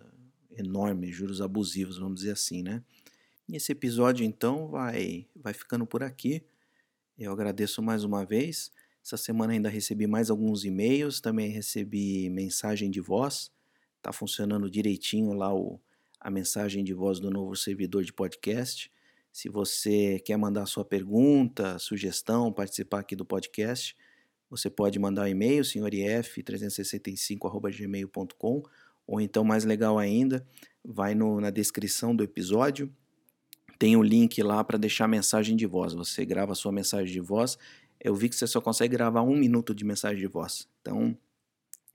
enormes, 0.57 1.15
juros 1.15 1.39
abusivos, 1.39 1.97
vamos 1.97 2.21
dizer 2.21 2.31
assim, 2.31 2.63
né? 2.63 2.83
E 3.47 3.55
esse 3.55 3.71
episódio 3.71 4.25
então 4.25 4.67
vai 4.69 5.27
vai 5.35 5.53
ficando 5.53 5.85
por 5.85 6.03
aqui. 6.03 6.43
Eu 7.17 7.31
agradeço 7.31 7.81
mais 7.81 8.03
uma 8.03 8.25
vez. 8.25 8.71
Essa 9.03 9.17
semana 9.17 9.53
ainda 9.53 9.69
recebi 9.69 10.05
mais 10.07 10.29
alguns 10.29 10.63
e-mails, 10.63 11.19
também 11.19 11.49
recebi 11.49 12.29
mensagem 12.29 12.91
de 12.91 13.01
voz. 13.01 13.51
Tá 14.01 14.13
funcionando 14.13 14.69
direitinho 14.69 15.33
lá 15.33 15.51
o, 15.53 15.81
a 16.19 16.29
mensagem 16.29 16.83
de 16.83 16.93
voz 16.93 17.19
do 17.19 17.31
novo 17.31 17.55
servidor 17.55 18.03
de 18.03 18.13
podcast. 18.13 18.91
Se 19.31 19.49
você 19.49 20.19
quer 20.19 20.37
mandar 20.37 20.65
sua 20.65 20.83
pergunta, 20.85 21.79
sugestão, 21.79 22.53
participar 22.53 22.99
aqui 22.99 23.15
do 23.15 23.25
podcast, 23.25 23.95
você 24.49 24.69
pode 24.69 24.99
mandar 24.99 25.23
um 25.23 25.27
e-mail, 25.27 25.63
senhorif365.gmail.com, 25.63 28.63
ou 29.07 29.21
então, 29.21 29.43
mais 29.43 29.63
legal 29.63 29.97
ainda, 29.97 30.45
vai 30.83 31.15
no, 31.15 31.39
na 31.39 31.49
descrição 31.49 32.13
do 32.15 32.23
episódio, 32.23 32.93
tem 33.79 33.95
o 33.95 34.01
um 34.01 34.03
link 34.03 34.43
lá 34.43 34.63
para 34.63 34.77
deixar 34.77 35.07
mensagem 35.07 35.55
de 35.55 35.65
voz. 35.65 35.93
Você 35.93 36.23
grava 36.23 36.53
sua 36.53 36.71
mensagem 36.71 37.11
de 37.11 37.19
voz. 37.19 37.57
Eu 38.03 38.15
vi 38.15 38.27
que 38.27 38.35
você 38.35 38.47
só 38.47 38.59
consegue 38.59 38.95
gravar 38.95 39.21
um 39.21 39.35
minuto 39.35 39.73
de 39.75 39.85
mensagem 39.85 40.19
de 40.19 40.27
voz. 40.27 40.67
Então, 40.81 41.15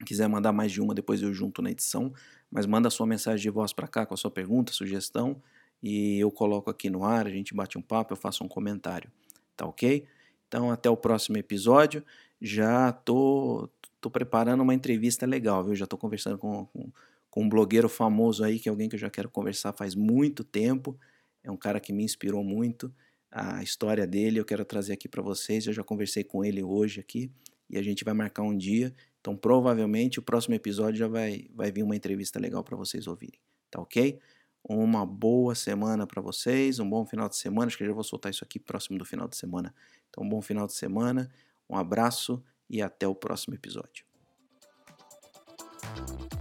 quiser 0.04 0.28
mandar 0.28 0.52
mais 0.52 0.70
de 0.70 0.80
uma, 0.80 0.94
depois 0.94 1.20
eu 1.20 1.34
junto 1.34 1.60
na 1.60 1.70
edição. 1.70 2.12
Mas 2.50 2.64
manda 2.64 2.88
a 2.88 2.90
sua 2.90 3.06
mensagem 3.06 3.42
de 3.42 3.50
voz 3.50 3.72
para 3.72 3.88
cá 3.88 4.06
com 4.06 4.14
a 4.14 4.16
sua 4.16 4.30
pergunta, 4.30 4.72
sugestão 4.72 5.42
e 5.82 6.18
eu 6.18 6.30
coloco 6.30 6.70
aqui 6.70 6.88
no 6.90 7.04
ar, 7.04 7.26
a 7.26 7.30
gente 7.30 7.54
bate 7.54 7.76
um 7.78 7.82
papo, 7.82 8.12
eu 8.12 8.16
faço 8.16 8.42
um 8.42 8.48
comentário, 8.48 9.10
tá 9.56 9.66
ok? 9.66 10.06
Então 10.48 10.70
até 10.70 10.88
o 10.88 10.96
próximo 10.96 11.36
episódio. 11.36 12.04
Já 12.40 12.92
tô, 12.92 13.68
tô 14.00 14.10
preparando 14.10 14.62
uma 14.62 14.74
entrevista 14.74 15.24
legal, 15.24 15.64
viu? 15.64 15.74
Já 15.74 15.86
tô 15.86 15.96
conversando 15.96 16.38
com, 16.38 16.66
com, 16.66 16.92
com 17.30 17.42
um 17.44 17.48
blogueiro 17.48 17.88
famoso 17.88 18.44
aí, 18.44 18.58
que 18.58 18.68
é 18.68 18.70
alguém 18.70 18.88
que 18.88 18.96
eu 18.96 19.00
já 19.00 19.08
quero 19.08 19.30
conversar 19.30 19.72
faz 19.72 19.94
muito 19.94 20.44
tempo. 20.44 20.98
É 21.42 21.50
um 21.50 21.56
cara 21.56 21.80
que 21.80 21.92
me 21.92 22.04
inspirou 22.04 22.44
muito 22.44 22.92
a 23.30 23.62
história 23.62 24.06
dele, 24.06 24.40
eu 24.40 24.44
quero 24.44 24.64
trazer 24.64 24.92
aqui 24.92 25.08
para 25.08 25.22
vocês. 25.22 25.66
Eu 25.66 25.72
já 25.72 25.82
conversei 25.82 26.24
com 26.24 26.44
ele 26.44 26.62
hoje 26.62 27.00
aqui 27.00 27.30
e 27.68 27.78
a 27.78 27.82
gente 27.82 28.04
vai 28.04 28.14
marcar 28.14 28.42
um 28.42 28.56
dia. 28.56 28.94
Então, 29.20 29.36
provavelmente 29.36 30.18
o 30.18 30.22
próximo 30.22 30.54
episódio 30.54 30.98
já 30.98 31.08
vai, 31.08 31.48
vai 31.54 31.70
vir 31.72 31.82
uma 31.82 31.96
entrevista 31.96 32.38
legal 32.38 32.62
para 32.62 32.76
vocês 32.76 33.06
ouvirem, 33.06 33.40
tá 33.70 33.80
ok? 33.80 34.18
Uma 34.62 35.04
boa 35.04 35.54
semana 35.54 36.06
para 36.06 36.20
vocês, 36.22 36.78
um 36.78 36.88
bom 36.88 37.04
final 37.04 37.28
de 37.28 37.36
semana. 37.36 37.66
Acho 37.66 37.76
que 37.76 37.82
eu 37.82 37.88
já 37.88 37.94
vou 37.94 38.04
soltar 38.04 38.30
isso 38.30 38.44
aqui 38.44 38.58
próximo 38.58 38.98
do 38.98 39.04
final 39.04 39.28
de 39.28 39.36
semana. 39.36 39.74
Então, 40.08 40.24
um 40.24 40.28
bom 40.28 40.40
final 40.40 40.66
de 40.66 40.74
semana, 40.74 41.30
um 41.68 41.76
abraço 41.76 42.42
e 42.68 42.82
até 42.82 43.06
o 43.06 43.14
próximo 43.14 43.54
episódio. 43.54 44.04